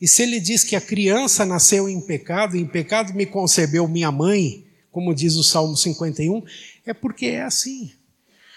E 0.00 0.08
se 0.08 0.22
ele 0.22 0.40
diz 0.40 0.64
que 0.64 0.74
a 0.74 0.80
criança 0.80 1.44
nasceu 1.44 1.88
em 1.88 2.00
pecado, 2.00 2.56
em 2.56 2.66
pecado 2.66 3.12
me 3.12 3.26
concebeu 3.26 3.86
minha 3.86 4.10
mãe, 4.10 4.66
como 4.90 5.14
diz 5.14 5.36
o 5.36 5.44
Salmo 5.44 5.76
51, 5.76 6.42
é 6.86 6.94
porque 6.94 7.26
é 7.26 7.42
assim. 7.42 7.92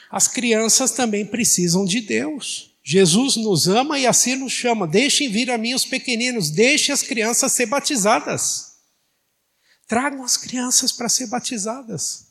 As 0.10 0.28
crianças 0.28 0.92
também 0.92 1.26
precisam 1.26 1.86
de 1.86 2.00
Deus. 2.00 2.72
Jesus 2.84 3.36
nos 3.36 3.68
ama 3.68 4.00
e 4.00 4.06
assim 4.06 4.36
nos 4.36 4.52
chama. 4.52 4.88
Deixem 4.88 5.30
vir 5.30 5.50
a 5.52 5.58
mim 5.58 5.74
os 5.74 5.86
pequeninos, 5.86 6.50
deixem 6.50 6.94
as 6.94 7.02
crianças 7.02 7.52
ser 7.52 7.66
batizadas. 7.66 8.74
Tragam 9.88 10.24
as 10.24 10.38
crianças 10.38 10.92
para 10.92 11.10
ser 11.10 11.28
batizadas. 11.28 12.28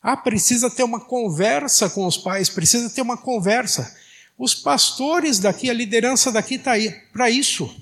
Ah, 0.00 0.16
precisa 0.16 0.70
ter 0.70 0.84
uma 0.84 1.00
conversa 1.00 1.90
com 1.90 2.06
os 2.06 2.16
pais, 2.16 2.48
precisa 2.48 2.88
ter 2.90 3.02
uma 3.02 3.16
conversa. 3.16 3.96
Os 4.38 4.54
pastores 4.54 5.38
daqui, 5.38 5.68
a 5.68 5.74
liderança 5.74 6.30
daqui 6.30 6.54
está 6.54 6.72
aí 6.72 6.90
para 7.12 7.28
isso, 7.28 7.74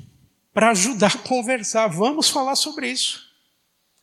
para 0.56 0.70
ajudar 0.70 1.14
a 1.14 1.18
conversar. 1.18 1.86
Vamos 1.86 2.30
falar 2.30 2.56
sobre 2.56 2.90
isso. 2.90 3.30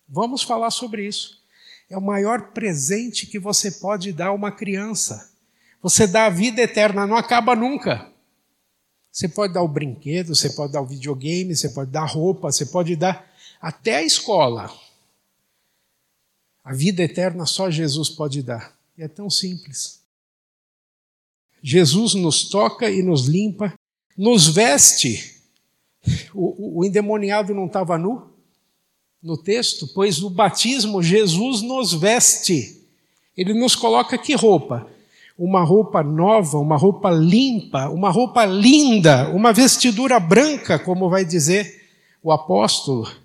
Vamos 0.08 0.44
falar 0.44 0.70
sobre 0.70 1.08
isso. 1.08 1.42
É 1.89 1.98
o 1.98 2.02
maior 2.02 2.52
presente 2.52 3.26
que 3.26 3.39
você 3.39 3.72
pode 3.72 4.13
dar 4.13 4.28
a 4.28 4.34
uma 4.34 4.52
criança. 4.52 5.32
Você 5.82 6.06
dá 6.06 6.28
a 6.28 6.30
vida 6.30 6.62
eterna, 6.62 7.08
não 7.08 7.18
acaba 7.18 7.56
nunca. 7.56 8.08
Você 9.12 9.28
pode 9.28 9.52
dar 9.52 9.63
o 9.63 9.68
brinquedo, 9.68 10.36
você 10.36 10.48
pode 10.52 10.74
dar 10.74 10.82
o 10.82 10.86
videogame, 10.86 11.56
você 11.56 11.70
pode 11.70 11.89
dar 11.89 12.06
roupa, 12.06 12.52
você 12.52 12.68
pode 12.68 12.96
dar 12.96 13.28
até 13.60 13.96
a 13.96 14.04
escola. 14.04 14.72
A 16.63 16.72
vida 16.72 17.02
eterna 17.02 17.48
só 17.48 17.72
Jesus 17.72 18.10
pode 18.10 18.44
dar. 18.44 18.78
E 18.96 19.02
é 19.02 19.08
tão 19.08 19.28
simples. 19.28 20.04
Jesus 21.63 22.13
nos 22.13 22.48
toca 22.48 22.92
e 22.92 23.02
nos 23.02 23.26
limpa, 23.26 23.74
nos 24.16 24.48
veste. 24.50 25.33
O, 26.34 26.80
o 26.80 26.86
endemoniado 26.86 27.54
não 27.54 27.66
estava 27.66 27.98
nu 27.98 28.30
no 29.22 29.38
texto, 29.38 29.88
pois 29.94 30.20
no 30.20 30.30
batismo 30.30 31.02
Jesus 31.02 31.62
nos 31.62 31.94
veste. 31.94 32.82
Ele 33.38 33.54
nos 33.54 33.76
coloca 33.76 34.18
que 34.18 34.36
roupa? 34.36 34.88
Uma 35.38 35.63
roupa 35.63 36.04
nova, 36.04 36.60
uma 36.60 36.78
roupa 36.78 37.10
limpa, 37.10 37.89
uma 37.89 38.10
roupa 38.10 38.46
linda, 38.46 39.30
uma 39.30 39.54
vestidura 39.54 40.20
branca, 40.20 40.78
como 40.78 41.10
vai 41.10 41.26
dizer 41.26 41.82
o 42.22 42.32
apóstolo 42.32 43.24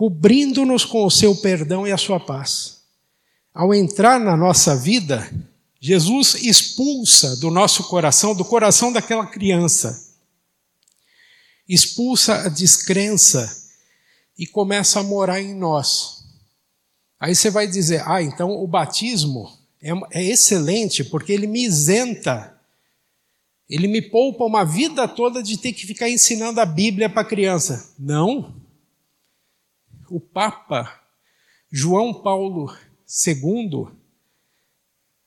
cobrindo-nos 0.00 0.82
com 0.82 1.04
o 1.04 1.10
seu 1.10 1.36
perdão 1.36 1.86
e 1.86 1.92
a 1.92 1.98
sua 1.98 2.18
paz. 2.18 2.78
Ao 3.52 3.74
entrar 3.74 4.18
na 4.18 4.34
nossa 4.34 4.74
vida, 4.74 5.30
Jesus 5.78 6.36
expulsa 6.36 7.36
do 7.36 7.50
nosso 7.50 7.84
coração, 7.84 8.34
do 8.34 8.42
coração 8.42 8.90
daquela 8.90 9.26
criança, 9.26 10.09
expulsa 11.74 12.46
a 12.46 12.48
descrença 12.48 13.68
e 14.38 14.46
começa 14.46 15.00
a 15.00 15.04
morar 15.04 15.40
em 15.40 15.54
nós. 15.54 16.24
Aí 17.18 17.34
você 17.34 17.50
vai 17.50 17.66
dizer: 17.66 18.02
ah, 18.06 18.22
então 18.22 18.50
o 18.50 18.66
batismo 18.66 19.50
é, 19.80 19.92
é 20.10 20.24
excelente 20.24 21.04
porque 21.04 21.32
ele 21.32 21.46
me 21.46 21.64
isenta, 21.64 22.58
ele 23.68 23.86
me 23.86 24.02
poupa 24.02 24.44
uma 24.44 24.64
vida 24.64 25.06
toda 25.06 25.42
de 25.42 25.56
ter 25.56 25.72
que 25.72 25.86
ficar 25.86 26.08
ensinando 26.08 26.60
a 26.60 26.66
Bíblia 26.66 27.08
para 27.08 27.24
criança. 27.24 27.94
Não 27.98 28.60
o 30.10 30.18
Papa 30.18 31.00
João 31.70 32.12
Paulo 32.12 32.76
II, 33.06 33.86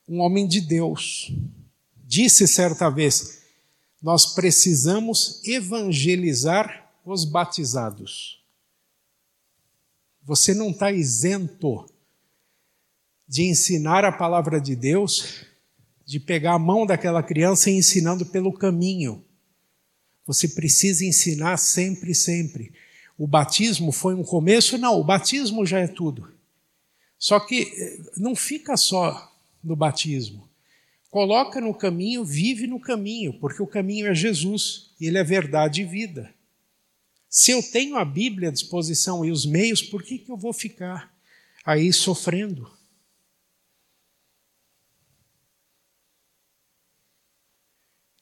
um 0.06 0.19
homem 0.19 0.45
de 0.45 0.60
Deus, 0.60 1.32
disse 2.03 2.45
certa 2.47 2.89
vez: 2.89 3.42
Nós 4.04 4.36
precisamos 4.36 5.42
evangelizar 5.46 6.92
os 7.06 7.24
batizados. 7.24 8.44
Você 10.24 10.54
não 10.54 10.70
está 10.70 10.92
isento 10.92 11.86
de 13.28 13.44
ensinar 13.44 14.06
a 14.06 14.12
palavra 14.12 14.60
de 14.60 14.76
Deus, 14.76 15.46
de 16.06 16.20
pegar 16.20 16.54
a 16.54 16.60
mão 16.60 16.86
daquela 16.86 17.24
criança 17.24 17.72
e 17.72 17.78
ensinando 17.78 18.26
pelo 18.26 18.52
caminho. 18.54 19.24
Você 20.28 20.50
precisa 20.50 21.06
ensinar 21.06 21.58
sempre, 21.58 22.13
sempre 22.13 22.74
o 23.18 23.28
batismo 23.28 23.92
foi 23.92 24.16
um 24.16 24.24
começo? 24.24 24.78
Não, 24.78 25.00
o 25.00 25.04
batismo 25.04 25.66
já 25.66 25.80
é 25.80 25.88
tudo. 25.88 26.32
Só 27.18 27.39
que 27.39 27.62
eh, 27.62 28.00
não 28.18 28.36
fica 28.36 28.76
só 28.76 29.32
no 29.63 29.76
batismo. 29.76 30.50
Coloca 31.13 31.62
no 31.62 31.76
caminho, 31.76 32.26
vive 32.26 32.65
no 32.65 32.80
caminho, 32.80 33.39
porque 33.39 33.62
o 33.62 33.67
caminho 33.67 34.08
é 34.08 34.15
Jesus, 34.15 34.95
ele 34.99 35.19
é 35.19 35.23
verdade 35.23 35.84
e 35.84 35.86
vida. 35.86 36.34
Se 37.30 37.52
eu 37.52 37.62
tenho 37.62 37.97
a 37.97 38.04
Bíblia 38.04 38.49
à 38.49 38.52
disposição 38.52 39.23
e 39.23 39.30
os 39.30 39.45
meios, 39.45 39.80
por 39.80 40.02
que, 40.02 40.17
que 40.17 40.32
eu 40.32 40.36
vou 40.36 40.52
ficar 40.52 41.15
aí 41.63 41.93
sofrendo? 41.93 42.67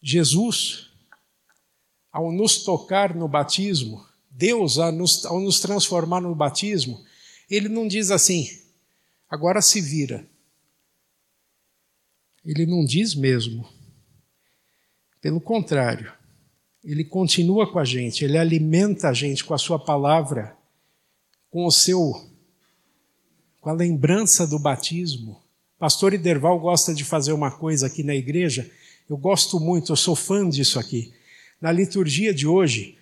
Jesus, 0.02 0.90
ao 2.12 2.30
nos 2.30 2.66
tocar 2.66 3.16
no 3.16 3.30
batismo, 3.30 4.06
Deus, 4.30 4.78
ao 4.78 4.92
nos, 4.92 5.26
ao 5.26 5.40
nos 5.40 5.62
transformar 5.62 6.20
no 6.20 6.36
batismo, 6.36 7.02
ele 7.50 7.70
não 7.70 7.88
diz 7.88 8.12
assim, 8.12 8.50
agora 9.30 9.62
se 9.62 9.80
vira. 9.80 10.30
Ele 12.46 12.66
não 12.66 12.84
diz 12.84 13.16
mesmo. 13.16 13.68
Pelo 15.22 15.40
contrário, 15.40 16.12
ele 16.84 17.04
continua 17.04 17.72
com 17.72 17.78
a 17.78 17.86
gente, 17.86 18.26
ele 18.26 18.38
alimenta 18.38 19.10
a 19.10 19.14
gente 19.14 19.44
com 19.44 19.54
a 19.54 19.58
sua 19.58 19.78
palavra, 19.78 20.56
com 21.50 21.66
o 21.66 21.72
seu 21.72 22.30
com 23.60 23.70
a 23.70 23.74
lembrança 23.74 24.48
do 24.48 24.58
batismo. 24.58 25.40
Pastor 25.78 26.14
Iderval 26.14 26.60
gosta 26.60 26.96
de 26.96 27.04
fazer 27.04 27.32
uma 27.32 27.52
coisa 27.52 27.86
aqui 27.86 28.02
na 28.02 28.16
igreja, 28.16 28.70
eu 29.08 29.16
gosto 29.16 29.60
muito, 29.60 29.92
eu 29.92 29.96
sou 29.96 30.16
fã 30.16 30.50
disso 30.50 30.80
aqui. 30.80 31.14
Na 31.62 31.72
liturgia 31.72 32.34
de 32.34 32.48
hoje, 32.48 32.98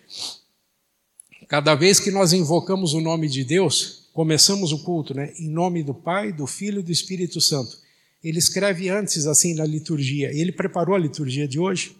Cada 1.49 1.73
vez 1.73 1.99
que 1.99 2.12
nós 2.12 2.32
invocamos 2.32 2.93
o 2.93 3.02
nome 3.02 3.28
de 3.28 3.43
Deus, 3.43 4.08
começamos 4.13 4.71
o 4.71 4.84
culto, 4.84 5.15
né? 5.15 5.34
Em 5.39 5.49
nome 5.49 5.82
do 5.82 5.95
Pai, 5.95 6.32
do 6.32 6.45
Filho 6.45 6.80
e 6.80 6.84
do 6.84 6.91
Espírito 6.91 7.41
Santo. 7.41 7.75
Ele 8.23 8.38
escreve 8.38 8.89
antes 8.89 9.26
assim 9.26 9.53
na 9.53 9.65
liturgia. 9.65 10.32
Ele 10.34 10.51
preparou 10.51 10.95
a 10.95 10.99
liturgia 10.99 11.47
de 11.47 11.59
hoje. 11.59 11.95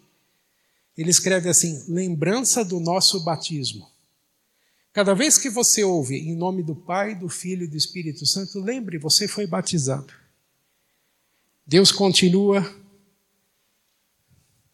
Ele 0.96 1.10
escreve 1.10 1.48
assim: 1.48 1.84
lembrança 1.88 2.64
do 2.64 2.78
nosso 2.78 3.20
batismo. 3.24 3.88
Cada 4.92 5.14
vez 5.14 5.38
que 5.38 5.48
você 5.48 5.84
ouve 5.84 6.16
em 6.16 6.34
nome 6.34 6.62
do 6.62 6.74
Pai, 6.74 7.14
do 7.14 7.28
Filho 7.28 7.64
e 7.64 7.68
do 7.68 7.76
Espírito 7.76 8.26
Santo, 8.26 8.60
lembre, 8.60 8.98
você 8.98 9.28
foi 9.28 9.46
batizado. 9.46 10.12
Deus 11.64 11.92
continua 11.92 12.68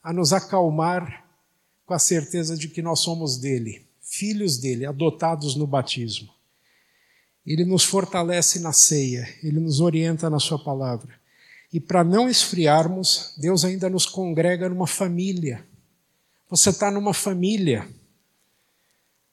a 0.03 0.13
nos 0.13 0.33
acalmar 0.33 1.27
com 1.85 1.93
a 1.93 1.99
certeza 1.99 2.57
de 2.57 2.69
que 2.69 2.81
nós 2.81 3.01
somos 3.01 3.37
dele 3.37 3.87
filhos 4.07 4.57
dele, 4.57 4.87
adotados 4.87 5.57
no 5.57 5.67
batismo. 5.67 6.33
Ele 7.45 7.65
nos 7.65 7.85
fortalece 7.85 8.59
na 8.61 8.73
ceia, 8.73 9.29
ele 9.43 9.61
nos 9.61 9.81
orienta 9.81 10.31
na 10.31 10.39
sua 10.39 10.59
palavra. 10.59 11.15
E 11.73 11.81
para 11.81 12.05
não 12.05 12.29
esfriarmos, 12.29 13.35
Deus 13.37 13.65
ainda 13.65 13.91
nos 13.91 14.07
congrega 14.07 14.69
numa 14.69 14.87
família. 14.87 15.65
Você 16.49 16.71
está 16.71 16.91
numa 16.91 17.13
família. 17.13 17.89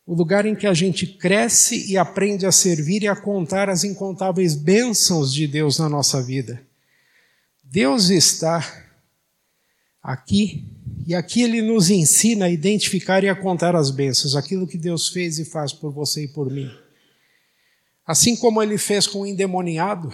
O 0.06 0.14
lugar 0.14 0.46
em 0.46 0.56
que 0.56 0.68
a 0.68 0.74
gente 0.74 1.08
cresce 1.08 1.92
e 1.92 1.98
aprende 1.98 2.46
a 2.46 2.52
servir 2.52 3.04
e 3.04 3.08
a 3.08 3.16
contar 3.16 3.70
as 3.70 3.84
incontáveis 3.84 4.56
bênçãos 4.56 5.34
de 5.34 5.48
Deus 5.48 5.80
na 5.80 5.88
nossa 5.88 6.22
vida. 6.22 6.62
Deus 7.64 8.10
está 8.10 8.84
aqui 10.02 10.66
e 11.08 11.16
aqui 11.16 11.42
ele 11.42 11.62
nos 11.62 11.90
ensina 11.90 12.46
a 12.46 12.50
identificar 12.50 13.24
e 13.24 13.30
a 13.30 13.36
contar 13.36 13.76
as 13.76 13.90
bênçãos, 13.92 14.36
aquilo 14.36 14.68
que 14.68 14.78
Deus 14.78 15.10
fez 15.10 15.40
e 15.40 15.46
faz 15.46 15.72
por 15.74 15.92
você 15.92 16.26
e 16.26 16.28
por 16.28 16.50
mim. 16.52 16.70
Assim 18.06 18.36
como 18.36 18.62
ele 18.62 18.78
fez 18.78 19.08
com 19.08 19.22
o 19.22 19.26
endemoniado, 19.26 20.14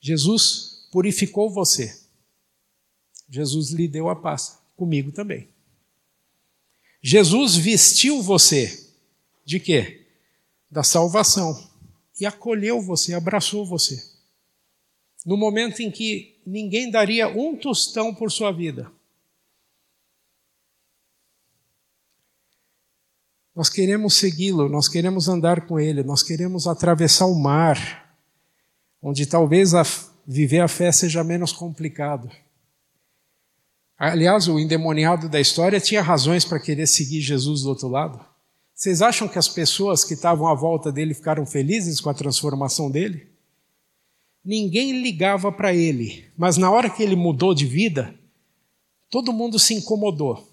Jesus 0.00 0.88
purificou 0.90 1.50
você. 1.50 2.00
Jesus 3.28 3.70
lhe 3.70 3.86
deu 3.86 4.08
a 4.08 4.16
paz, 4.16 4.58
comigo 4.76 5.12
também. 5.12 5.48
Jesus 7.02 7.56
vestiu 7.56 8.22
você 8.22 8.92
de 9.44 9.60
quê? 9.60 9.98
da 10.70 10.82
salvação 10.82 11.58
e 12.20 12.26
acolheu 12.26 12.80
você, 12.80 13.14
abraçou 13.14 13.64
você. 13.64 14.02
No 15.24 15.36
momento 15.36 15.80
em 15.80 15.90
que 15.90 16.40
ninguém 16.46 16.90
daria 16.90 17.28
um 17.28 17.56
tostão 17.56 18.14
por 18.14 18.30
sua 18.30 18.52
vida. 18.52 18.90
Nós 23.54 23.68
queremos 23.68 24.14
segui-lo, 24.14 24.68
nós 24.68 24.88
queremos 24.88 25.28
andar 25.28 25.66
com 25.66 25.80
ele, 25.80 26.02
nós 26.04 26.22
queremos 26.22 26.68
atravessar 26.68 27.26
o 27.26 27.34
mar, 27.34 28.07
onde 29.02 29.26
talvez 29.26 29.74
a, 29.74 29.82
viver 30.26 30.60
a 30.60 30.68
fé 30.68 30.92
seja 30.92 31.24
menos 31.24 31.52
complicado. 31.52 32.30
Aliás, 33.98 34.46
o 34.46 34.58
endemoniado 34.58 35.28
da 35.28 35.40
história 35.40 35.80
tinha 35.80 36.02
razões 36.02 36.44
para 36.44 36.60
querer 36.60 36.86
seguir 36.86 37.20
Jesus 37.20 37.62
do 37.62 37.70
outro 37.70 37.88
lado. 37.88 38.20
Vocês 38.74 39.02
acham 39.02 39.26
que 39.26 39.38
as 39.38 39.48
pessoas 39.48 40.04
que 40.04 40.14
estavam 40.14 40.46
à 40.46 40.54
volta 40.54 40.92
dele 40.92 41.12
ficaram 41.12 41.44
felizes 41.44 42.00
com 42.00 42.08
a 42.08 42.14
transformação 42.14 42.88
dele? 42.88 43.26
Ninguém 44.44 45.02
ligava 45.02 45.50
para 45.50 45.74
ele, 45.74 46.26
mas 46.36 46.56
na 46.56 46.70
hora 46.70 46.88
que 46.88 47.02
ele 47.02 47.16
mudou 47.16 47.52
de 47.52 47.66
vida, 47.66 48.14
todo 49.10 49.32
mundo 49.32 49.58
se 49.58 49.74
incomodou. 49.74 50.48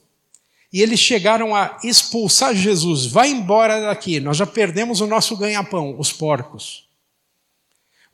E 0.73 0.81
eles 0.81 0.99
chegaram 0.99 1.55
a 1.55 1.77
expulsar 1.83 2.55
Jesus. 2.55 3.05
Vai 3.05 3.29
embora 3.29 3.79
daqui, 3.79 4.19
nós 4.19 4.37
já 4.37 4.47
perdemos 4.47 5.01
o 5.01 5.07
nosso 5.07 5.37
ganha-pão, 5.37 5.95
os 5.99 6.11
porcos. 6.11 6.84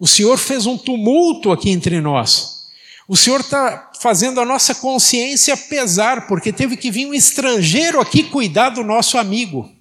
O 0.02 0.08
Senhor 0.08 0.40
fez 0.40 0.66
um 0.66 0.80
tumulto 0.80 1.52
aqui 1.52 1.70
entre 1.70 2.02
nós. 2.02 2.72
O 3.08 3.16
Senhor 3.16 3.42
está 3.42 3.92
fazendo 4.00 4.42
a 4.42 4.46
nossa 4.46 4.74
consciência 4.74 5.56
pesar, 5.56 6.28
porque 6.28 6.52
teve 6.52 6.76
que 6.76 6.90
vir 6.90 7.06
um 7.06 7.14
estrangeiro 7.14 8.02
aqui 8.02 8.24
cuidar 8.24 8.72
do 8.72 8.84
nosso 8.84 9.16
amigo, 9.20 9.72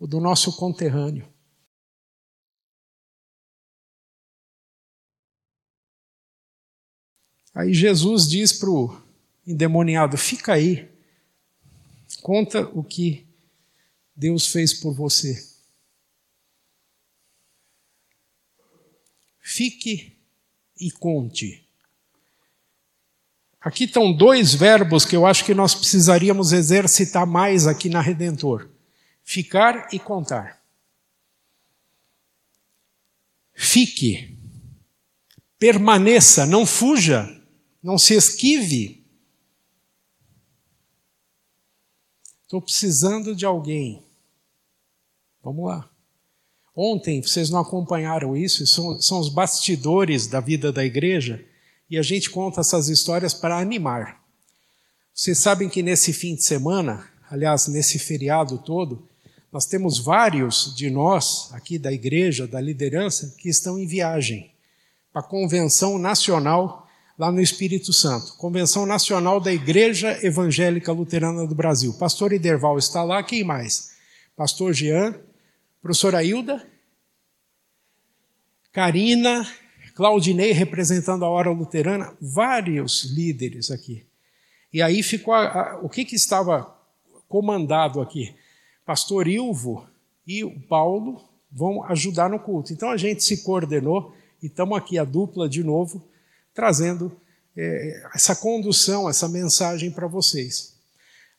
ou 0.00 0.08
do 0.08 0.18
nosso 0.18 0.56
conterrâneo. 0.56 1.32
Aí 7.54 7.72
Jesus 7.72 8.28
diz 8.28 8.52
para 8.52 8.68
o 8.68 9.00
endemoniado: 9.46 10.16
fica 10.16 10.54
aí, 10.54 10.90
conta 12.20 12.62
o 12.74 12.82
que 12.82 13.24
Deus 14.12 14.48
fez 14.48 14.74
por 14.74 14.92
você. 14.92 15.55
Fique 19.48 20.18
e 20.76 20.90
conte. 20.90 21.64
Aqui 23.60 23.84
estão 23.84 24.12
dois 24.12 24.52
verbos 24.52 25.04
que 25.04 25.14
eu 25.14 25.24
acho 25.24 25.44
que 25.44 25.54
nós 25.54 25.72
precisaríamos 25.72 26.50
exercitar 26.52 27.24
mais 27.24 27.64
aqui 27.64 27.88
na 27.88 28.00
Redentor: 28.00 28.68
ficar 29.22 29.86
e 29.94 30.00
contar. 30.00 30.60
Fique, 33.54 34.36
permaneça, 35.60 36.44
não 36.44 36.66
fuja, 36.66 37.24
não 37.80 37.96
se 37.96 38.14
esquive. 38.14 39.06
Estou 42.42 42.60
precisando 42.60 43.32
de 43.32 43.46
alguém. 43.46 44.02
Vamos 45.40 45.66
lá. 45.66 45.95
Ontem, 46.76 47.22
vocês 47.22 47.48
não 47.48 47.60
acompanharam 47.60 48.36
isso, 48.36 48.66
são, 48.66 49.00
são 49.00 49.18
os 49.18 49.30
bastidores 49.30 50.26
da 50.26 50.40
vida 50.40 50.70
da 50.70 50.84
igreja 50.84 51.42
e 51.88 51.96
a 51.96 52.02
gente 52.02 52.28
conta 52.28 52.60
essas 52.60 52.88
histórias 52.90 53.32
para 53.32 53.58
animar. 53.58 54.22
Vocês 55.14 55.38
sabem 55.38 55.70
que 55.70 55.82
nesse 55.82 56.12
fim 56.12 56.34
de 56.34 56.44
semana, 56.44 57.08
aliás, 57.30 57.66
nesse 57.66 57.98
feriado 57.98 58.58
todo, 58.58 59.08
nós 59.50 59.64
temos 59.64 59.98
vários 59.98 60.74
de 60.76 60.90
nós, 60.90 61.48
aqui 61.52 61.78
da 61.78 61.90
igreja, 61.90 62.46
da 62.46 62.60
liderança, 62.60 63.34
que 63.38 63.48
estão 63.48 63.78
em 63.78 63.86
viagem 63.86 64.50
para 65.10 65.22
a 65.22 65.24
Convenção 65.24 65.98
Nacional 65.98 66.86
lá 67.18 67.32
no 67.32 67.40
Espírito 67.40 67.90
Santo 67.94 68.36
Convenção 68.36 68.84
Nacional 68.84 69.40
da 69.40 69.50
Igreja 69.50 70.18
Evangélica 70.22 70.92
Luterana 70.92 71.46
do 71.46 71.54
Brasil. 71.54 71.94
Pastor 71.94 72.34
Iderval 72.34 72.76
está 72.76 73.02
lá, 73.02 73.22
quem 73.22 73.42
mais? 73.42 73.92
Pastor 74.36 74.74
Jean, 74.74 75.14
professora 75.86 76.24
Hilda, 76.24 76.66
Karina, 78.72 79.46
Claudinei 79.94 80.50
representando 80.50 81.24
a 81.24 81.28
hora 81.28 81.48
luterana, 81.52 82.12
vários 82.20 83.04
líderes 83.04 83.70
aqui. 83.70 84.04
E 84.72 84.82
aí 84.82 85.00
ficou 85.00 85.32
a, 85.32 85.46
a, 85.46 85.78
o 85.78 85.88
que, 85.88 86.04
que 86.04 86.16
estava 86.16 86.76
comandado 87.28 88.00
aqui? 88.00 88.34
Pastor 88.84 89.28
Ilvo 89.28 89.88
e 90.26 90.42
o 90.42 90.58
Paulo 90.62 91.22
vão 91.52 91.84
ajudar 91.84 92.28
no 92.28 92.40
culto. 92.40 92.72
Então 92.72 92.90
a 92.90 92.96
gente 92.96 93.22
se 93.22 93.44
coordenou 93.44 94.12
e 94.42 94.46
estamos 94.46 94.76
aqui 94.76 94.98
a 94.98 95.04
dupla 95.04 95.48
de 95.48 95.62
novo, 95.62 96.02
trazendo 96.52 97.16
é, 97.56 98.08
essa 98.12 98.34
condução, 98.34 99.08
essa 99.08 99.28
mensagem 99.28 99.92
para 99.92 100.08
vocês. 100.08 100.74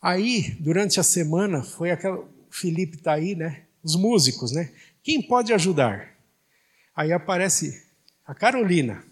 Aí, 0.02 0.56
durante 0.62 1.02
a 1.02 1.04
semana, 1.04 1.64
foi 1.64 1.92
aquela. 1.92 2.20
O 2.20 2.30
Felipe 2.50 2.96
está 2.96 3.12
aí, 3.12 3.36
né? 3.36 3.67
Os 3.84 3.96
músicos, 3.96 4.52
né? 4.52 4.74
Quem 5.04 5.22
pode 5.22 5.54
ajudar? 5.54 6.16
Aí 6.96 7.12
aparece 7.12 7.86
a 8.26 8.34
Carolina. 8.34 9.04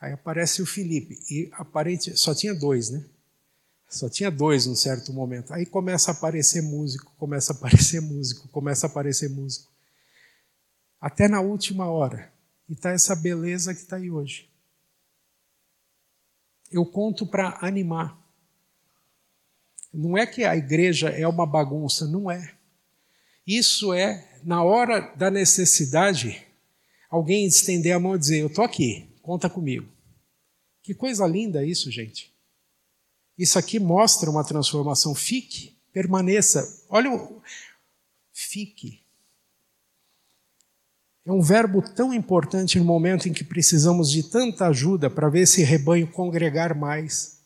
Aí 0.00 0.12
aparece 0.12 0.62
o 0.62 0.66
Felipe. 0.66 1.18
E 1.30 1.50
aparente, 1.52 2.16
só 2.16 2.34
tinha 2.34 2.54
dois, 2.54 2.90
né? 2.90 3.04
Só 3.88 4.08
tinha 4.08 4.30
dois 4.30 4.66
num 4.66 4.76
certo 4.76 5.12
momento. 5.12 5.52
Aí 5.52 5.66
começa 5.66 6.10
a 6.10 6.14
aparecer 6.14 6.62
músico, 6.62 7.12
começa 7.18 7.52
a 7.52 7.56
aparecer 7.56 8.00
músico, 8.00 8.48
começa 8.48 8.86
a 8.86 8.90
aparecer 8.90 9.28
músico. 9.28 9.70
Até 11.00 11.28
na 11.28 11.40
última 11.40 11.90
hora. 11.90 12.32
E 12.68 12.72
está 12.72 12.90
essa 12.90 13.16
beleza 13.16 13.74
que 13.74 13.80
está 13.80 13.96
aí 13.96 14.10
hoje. 14.10 14.48
Eu 16.70 16.86
conto 16.86 17.26
para 17.26 17.58
animar. 17.60 18.16
Não 19.92 20.16
é 20.16 20.24
que 20.24 20.44
a 20.44 20.56
igreja 20.56 21.08
é 21.08 21.26
uma 21.26 21.44
bagunça, 21.44 22.06
não 22.06 22.30
é. 22.30 22.54
Isso 23.50 23.92
é, 23.92 24.28
na 24.44 24.62
hora 24.62 25.12
da 25.16 25.28
necessidade, 25.28 26.40
alguém 27.10 27.44
estender 27.46 27.92
a 27.92 27.98
mão 27.98 28.14
e 28.14 28.18
dizer: 28.18 28.38
Eu 28.38 28.46
estou 28.46 28.64
aqui, 28.64 29.08
conta 29.20 29.50
comigo. 29.50 29.88
Que 30.80 30.94
coisa 30.94 31.26
linda 31.26 31.66
isso, 31.66 31.90
gente. 31.90 32.32
Isso 33.36 33.58
aqui 33.58 33.80
mostra 33.80 34.30
uma 34.30 34.44
transformação. 34.44 35.16
Fique, 35.16 35.76
permaneça. 35.92 36.86
Olha 36.88 37.10
o. 37.10 37.42
Fique. 38.32 39.00
É 41.26 41.32
um 41.32 41.42
verbo 41.42 41.82
tão 41.82 42.14
importante 42.14 42.78
no 42.78 42.84
momento 42.84 43.28
em 43.28 43.32
que 43.32 43.42
precisamos 43.42 44.12
de 44.12 44.30
tanta 44.30 44.68
ajuda 44.68 45.10
para 45.10 45.28
ver 45.28 45.40
esse 45.40 45.64
rebanho 45.64 46.06
congregar 46.06 46.72
mais, 46.72 47.40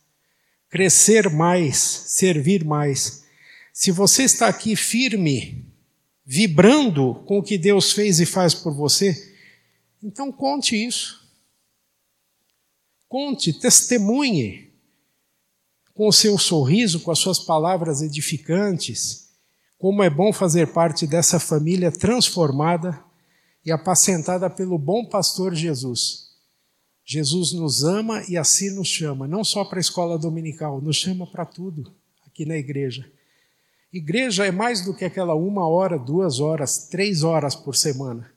crescer 0.69 1.31
mais, 1.31 1.77
servir 1.77 2.63
mais. 2.63 3.25
Se 3.73 3.89
você 3.89 4.21
está 4.21 4.47
aqui 4.47 4.75
firme, 4.75 5.74
vibrando 6.25 7.15
com 7.25 7.37
o 7.37 7.43
que 7.43 7.57
Deus 7.57 7.91
fez 7.91 8.19
e 8.19 8.25
faz 8.25 8.55
por 8.55 8.73
você, 8.73 9.35
então 10.01 10.31
conte 10.31 10.75
isso. 10.75 11.23
Conte, 13.07 13.53
testemunhe 13.53 14.71
com 15.93 16.07
o 16.07 16.13
seu 16.13 16.37
sorriso, 16.37 16.99
com 16.99 17.11
as 17.11 17.19
suas 17.19 17.39
palavras 17.39 18.01
edificantes, 18.01 19.29
como 19.77 20.03
é 20.03 20.09
bom 20.09 20.33
fazer 20.33 20.73
parte 20.73 21.05
dessa 21.05 21.39
família 21.39 21.91
transformada 21.91 22.99
e 23.63 23.71
apacentada 23.71 24.49
pelo 24.49 24.77
bom 24.77 25.05
pastor 25.05 25.53
Jesus. 25.53 26.25
Jesus 27.05 27.53
nos 27.53 27.83
ama 27.83 28.23
e 28.27 28.35
assim 28.35 28.71
nos 28.71 28.87
chama, 28.87 29.27
não 29.27 29.43
só 29.43 29.63
para 29.63 29.77
a 29.77 29.81
escola 29.81 30.17
dominical, 30.17 30.81
nos 30.81 30.97
chama 30.97 31.27
para 31.27 31.45
tudo 31.45 31.93
aqui 32.25 32.45
na 32.45 32.57
igreja. 32.57 33.09
Igreja 33.95 34.45
é 34.45 34.51
mais 34.51 34.81
do 34.81 34.93
que 34.93 35.05
aquela 35.05 35.35
uma 35.35 35.65
hora, 35.65 35.97
duas 35.97 36.41
horas, 36.41 36.89
três 36.89 37.23
horas 37.23 37.55
por 37.55 37.77
semana. 37.77 38.29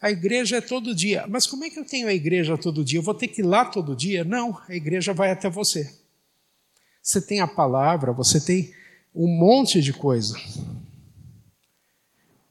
A 0.00 0.10
igreja 0.10 0.56
é 0.56 0.60
todo 0.62 0.94
dia. 0.94 1.26
Mas 1.28 1.46
como 1.46 1.62
é 1.62 1.68
que 1.68 1.78
eu 1.78 1.84
tenho 1.84 2.08
a 2.08 2.14
igreja 2.14 2.56
todo 2.56 2.82
dia? 2.82 3.00
Eu 3.00 3.02
vou 3.02 3.12
ter 3.12 3.28
que 3.28 3.42
ir 3.42 3.44
lá 3.44 3.66
todo 3.66 3.94
dia? 3.94 4.24
Não, 4.24 4.58
a 4.66 4.74
igreja 4.74 5.12
vai 5.12 5.30
até 5.30 5.50
você. 5.50 5.94
Você 7.02 7.20
tem 7.20 7.40
a 7.40 7.46
palavra, 7.46 8.14
você 8.14 8.40
tem 8.40 8.72
um 9.14 9.28
monte 9.28 9.82
de 9.82 9.92
coisa. 9.92 10.40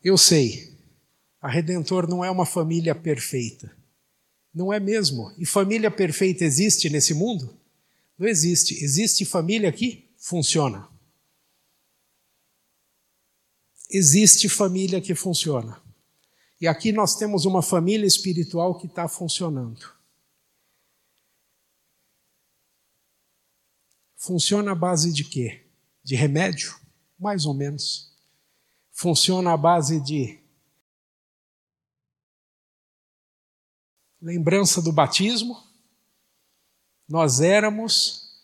Eu 0.04 0.16
sei, 0.16 0.78
a 1.42 1.50
Redentor 1.50 2.08
não 2.08 2.24
é 2.24 2.30
uma 2.30 2.46
família 2.46 2.94
perfeita. 2.94 3.76
Não 4.54 4.72
é 4.72 4.80
mesmo. 4.80 5.34
E 5.40 5.46
família 5.46 5.90
perfeita 5.90 6.46
existe 6.46 6.88
nesse 6.88 7.16
mundo? 7.16 7.58
Não 8.16 8.28
existe. 8.28 8.76
Existe 8.84 9.26
família 9.26 9.72
que 9.72 10.08
funciona 10.20 10.93
existe 13.94 14.50
família 14.50 15.00
que 15.00 15.14
funciona. 15.14 15.80
E 16.60 16.68
aqui 16.68 16.92
nós 16.92 17.16
temos 17.16 17.46
uma 17.46 17.62
família 17.62 18.08
espiritual 18.08 18.78
que 18.80 18.88
está 18.88 19.08
funcionando. 19.08 19.94
Funciona 24.18 24.72
à 24.72 24.76
base 24.76 25.14
de 25.14 25.24
quê? 25.24 25.66
De 26.04 26.16
remédio? 26.16 26.76
Mais 27.20 27.46
ou 27.46 27.54
menos. 27.54 28.12
Funciona 28.92 29.52
à 29.52 29.58
base 29.58 30.00
de 30.00 30.40
lembrança 34.20 34.82
do 34.82 34.92
batismo. 34.92 35.62
Nós 37.08 37.42
éramos 37.42 38.42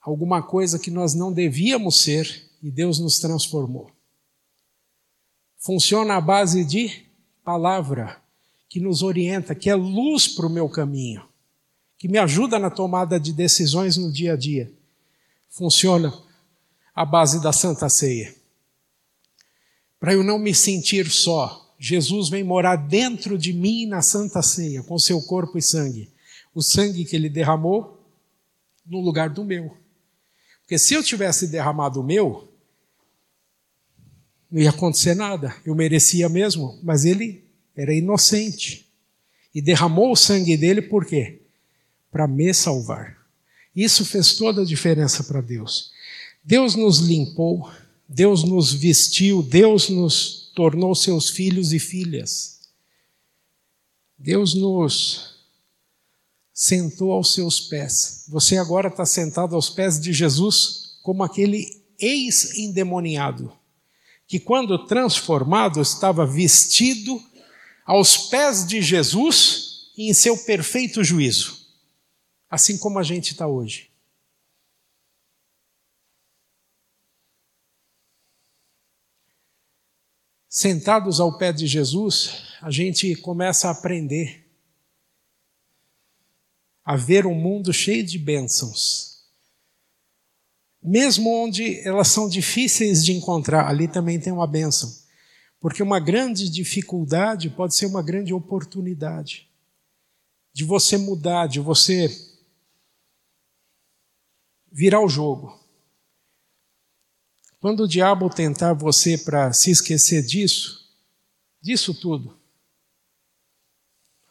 alguma 0.00 0.42
coisa 0.42 0.78
que 0.78 0.90
nós 0.90 1.14
não 1.14 1.32
devíamos 1.32 2.02
ser 2.02 2.50
e 2.60 2.70
Deus 2.70 2.98
nos 2.98 3.18
transformou. 3.18 3.93
Funciona 5.64 6.16
à 6.16 6.20
base 6.20 6.62
de 6.62 7.06
palavra 7.42 8.22
que 8.68 8.78
nos 8.78 9.02
orienta, 9.02 9.54
que 9.54 9.70
é 9.70 9.74
luz 9.74 10.28
para 10.28 10.46
o 10.46 10.50
meu 10.50 10.68
caminho, 10.68 11.26
que 11.96 12.06
me 12.06 12.18
ajuda 12.18 12.58
na 12.58 12.68
tomada 12.68 13.18
de 13.18 13.32
decisões 13.32 13.96
no 13.96 14.12
dia 14.12 14.34
a 14.34 14.36
dia. 14.36 14.70
Funciona 15.48 16.12
à 16.94 17.06
base 17.06 17.42
da 17.42 17.50
Santa 17.50 17.88
Ceia. 17.88 18.34
Para 19.98 20.12
eu 20.12 20.22
não 20.22 20.38
me 20.38 20.54
sentir 20.54 21.10
só, 21.10 21.74
Jesus 21.78 22.28
vem 22.28 22.44
morar 22.44 22.76
dentro 22.76 23.38
de 23.38 23.54
mim 23.54 23.86
na 23.86 24.02
Santa 24.02 24.42
Ceia, 24.42 24.82
com 24.82 24.98
seu 24.98 25.22
corpo 25.22 25.56
e 25.56 25.62
sangue. 25.62 26.12
O 26.54 26.60
sangue 26.60 27.06
que 27.06 27.16
ele 27.16 27.30
derramou 27.30 28.06
no 28.84 29.00
lugar 29.00 29.30
do 29.30 29.42
meu. 29.42 29.74
Porque 30.60 30.78
se 30.78 30.92
eu 30.92 31.02
tivesse 31.02 31.46
derramado 31.46 32.02
o 32.02 32.04
meu, 32.04 32.52
não 34.54 34.62
ia 34.62 34.70
acontecer 34.70 35.16
nada. 35.16 35.52
Eu 35.66 35.74
merecia 35.74 36.28
mesmo, 36.28 36.78
mas 36.80 37.04
ele 37.04 37.42
era 37.74 37.92
inocente. 37.92 38.88
E 39.52 39.60
derramou 39.60 40.12
o 40.12 40.16
sangue 40.16 40.56
dele 40.56 40.80
por 40.80 41.04
quê? 41.04 41.42
Para 42.08 42.28
me 42.28 42.54
salvar. 42.54 43.18
Isso 43.74 44.04
fez 44.04 44.34
toda 44.34 44.62
a 44.62 44.64
diferença 44.64 45.24
para 45.24 45.40
Deus. 45.40 45.90
Deus 46.44 46.76
nos 46.76 46.98
limpou, 46.98 47.68
Deus 48.08 48.44
nos 48.44 48.72
vestiu, 48.72 49.42
Deus 49.42 49.88
nos 49.88 50.52
tornou 50.54 50.94
seus 50.94 51.30
filhos 51.30 51.72
e 51.72 51.80
filhas. 51.80 52.60
Deus 54.16 54.54
nos 54.54 55.34
sentou 56.52 57.10
aos 57.10 57.34
seus 57.34 57.58
pés. 57.58 58.26
Você 58.28 58.56
agora 58.56 58.86
está 58.86 59.04
sentado 59.04 59.56
aos 59.56 59.68
pés 59.68 59.98
de 59.98 60.12
Jesus 60.12 60.96
como 61.02 61.24
aquele 61.24 61.82
ex-endemoniado, 61.98 63.52
que 64.34 64.40
quando 64.40 64.84
transformado 64.84 65.80
estava 65.80 66.26
vestido 66.26 67.22
aos 67.86 68.16
pés 68.16 68.66
de 68.66 68.82
Jesus 68.82 69.92
em 69.96 70.12
seu 70.12 70.36
perfeito 70.36 71.04
juízo, 71.04 71.68
assim 72.50 72.76
como 72.76 72.98
a 72.98 73.04
gente 73.04 73.30
está 73.30 73.46
hoje. 73.46 73.92
Sentados 80.48 81.20
ao 81.20 81.38
pé 81.38 81.52
de 81.52 81.68
Jesus, 81.68 82.56
a 82.60 82.72
gente 82.72 83.14
começa 83.14 83.68
a 83.68 83.70
aprender 83.70 84.50
a 86.84 86.96
ver 86.96 87.24
um 87.24 87.36
mundo 87.36 87.72
cheio 87.72 88.04
de 88.04 88.18
bênçãos. 88.18 89.13
Mesmo 90.86 91.30
onde 91.30 91.80
elas 91.80 92.08
são 92.08 92.28
difíceis 92.28 93.02
de 93.02 93.12
encontrar, 93.12 93.66
ali 93.66 93.88
também 93.88 94.20
tem 94.20 94.30
uma 94.30 94.46
bênção. 94.46 94.94
Porque 95.58 95.82
uma 95.82 95.98
grande 95.98 96.46
dificuldade 96.50 97.48
pode 97.48 97.74
ser 97.74 97.86
uma 97.86 98.02
grande 98.02 98.34
oportunidade 98.34 99.50
de 100.52 100.62
você 100.62 100.98
mudar, 100.98 101.46
de 101.46 101.58
você 101.58 102.08
virar 104.70 105.00
o 105.00 105.08
jogo. 105.08 105.58
Quando 107.60 107.84
o 107.84 107.88
diabo 107.88 108.28
tentar 108.28 108.74
você 108.74 109.16
para 109.16 109.54
se 109.54 109.70
esquecer 109.70 110.22
disso, 110.22 110.86
disso 111.62 111.94
tudo, 111.94 112.38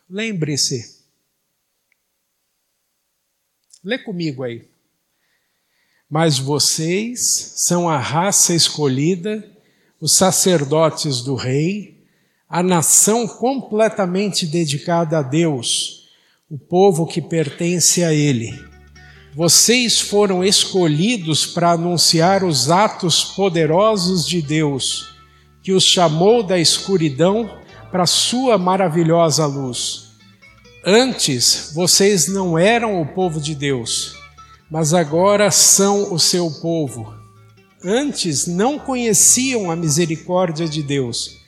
lembre-se. 0.07 1.01
Lê 3.83 3.97
comigo 3.97 4.43
aí. 4.43 4.71
Mas 6.13 6.37
vocês 6.37 7.53
são 7.55 7.89
a 7.89 7.97
raça 7.97 8.53
escolhida, 8.53 9.43
os 9.99 10.11
sacerdotes 10.11 11.21
do 11.21 11.33
rei, 11.33 12.03
a 12.47 12.61
nação 12.61 13.27
completamente 13.27 14.45
dedicada 14.45 15.17
a 15.17 15.21
Deus, 15.23 16.09
o 16.47 16.55
povo 16.55 17.07
que 17.07 17.19
pertence 17.19 18.03
a 18.03 18.13
Ele. 18.13 18.53
Vocês 19.33 19.99
foram 20.01 20.43
escolhidos 20.43 21.47
para 21.47 21.71
anunciar 21.71 22.43
os 22.43 22.69
atos 22.69 23.23
poderosos 23.23 24.27
de 24.27 24.39
Deus, 24.39 25.15
que 25.63 25.71
os 25.71 25.83
chamou 25.83 26.43
da 26.43 26.59
escuridão 26.59 27.57
para 27.91 28.05
sua 28.05 28.55
maravilhosa 28.55 29.47
luz. 29.47 30.09
Antes 30.85 31.71
vocês 31.73 32.27
não 32.27 32.55
eram 32.55 33.01
o 33.01 33.05
povo 33.07 33.41
de 33.41 33.55
Deus, 33.55 34.21
mas 34.73 34.91
agora 34.91 35.51
são 35.51 36.11
o 36.11 36.17
seu 36.17 36.49
povo. 36.49 37.13
Antes 37.85 38.47
não 38.47 38.79
conheciam 38.79 39.69
a 39.69 39.75
misericórdia 39.75 40.67
de 40.67 40.81
Deus, 40.81 41.45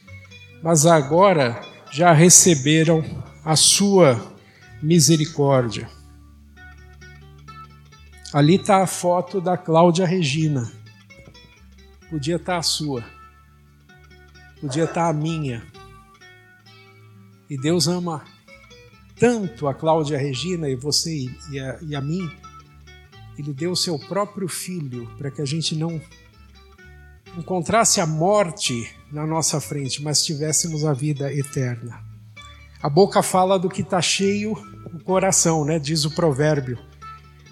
mas 0.62 0.86
agora 0.86 1.60
já 1.92 2.14
receberam 2.14 3.04
a 3.44 3.56
sua 3.56 4.32
misericórdia. 4.80 5.90
Ali 8.32 8.58
está 8.58 8.84
a 8.84 8.88
foto 8.88 9.42
da 9.42 9.58
Cláudia 9.58 10.06
Regina. 10.06 10.72
Podia 12.12 12.36
estar 12.36 12.54
tá 12.54 12.60
a 12.60 12.62
sua. 12.62 13.04
Podia 14.62 14.84
estar 14.84 14.94
tá 15.06 15.10
a 15.10 15.14
minha. 15.14 15.66
E 17.50 17.58
Deus 17.58 17.88
ama 17.88 18.24
tanto 19.20 19.68
a 19.68 19.74
Cláudia 19.74 20.16
Regina 20.16 20.70
e 20.70 20.76
você 20.76 21.26
e 21.52 21.60
a, 21.60 21.80
e 21.82 21.96
a 21.96 22.02
mim. 22.02 22.30
Ele 23.38 23.54
deu 23.54 23.72
o 23.72 23.76
seu 23.76 24.00
próprio 24.00 24.48
filho 24.48 25.10
para 25.18 25.30
que 25.30 25.42
a 25.42 25.46
gente 25.46 25.76
não 25.76 26.02
encontrasse 27.38 28.00
a 28.00 28.08
morte 28.08 28.96
na 29.12 29.26
nossa 29.26 29.60
frente, 29.60 30.02
mas 30.02 30.24
tivéssemos 30.24 30.86
a 30.86 30.94
vida 30.94 31.34
eterna. 31.34 32.04
A 32.82 32.90
boca 32.90 33.22
fala 33.22 33.58
do 33.58 33.70
que 33.70 33.82
está 33.82 34.02
cheio 34.02 34.54
o 34.94 35.00
coração, 35.04 35.66
né? 35.66 35.80
Diz 35.80 36.06
o 36.06 36.16
provérbio 36.16 36.80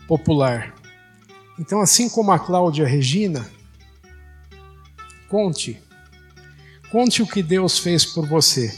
popular. 0.07 0.73
Então, 1.59 1.81
assim 1.81 2.09
como 2.09 2.31
a 2.31 2.39
Cláudia 2.39 2.85
Regina, 2.85 3.45
conte. 5.27 5.81
Conte 6.91 7.21
o 7.21 7.27
que 7.27 7.43
Deus 7.43 7.79
fez 7.79 8.05
por 8.05 8.27
você. 8.27 8.73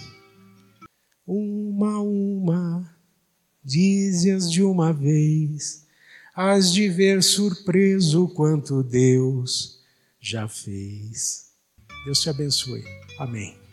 Uma 1.28 1.96
a 1.96 2.02
uma, 2.02 2.98
dize-as 3.64 4.52
de 4.52 4.64
uma 4.64 4.94
vez, 4.94 5.85
has 6.36 6.74
de 6.74 6.90
ver 6.90 7.24
surpreso 7.24 8.28
quanto 8.28 8.84
Deus 8.84 9.80
já 10.20 10.48
fez. 10.48 11.46
Deus 12.04 12.20
te 12.22 12.30
abençoe. 12.30 12.84
Amém. 13.18 13.65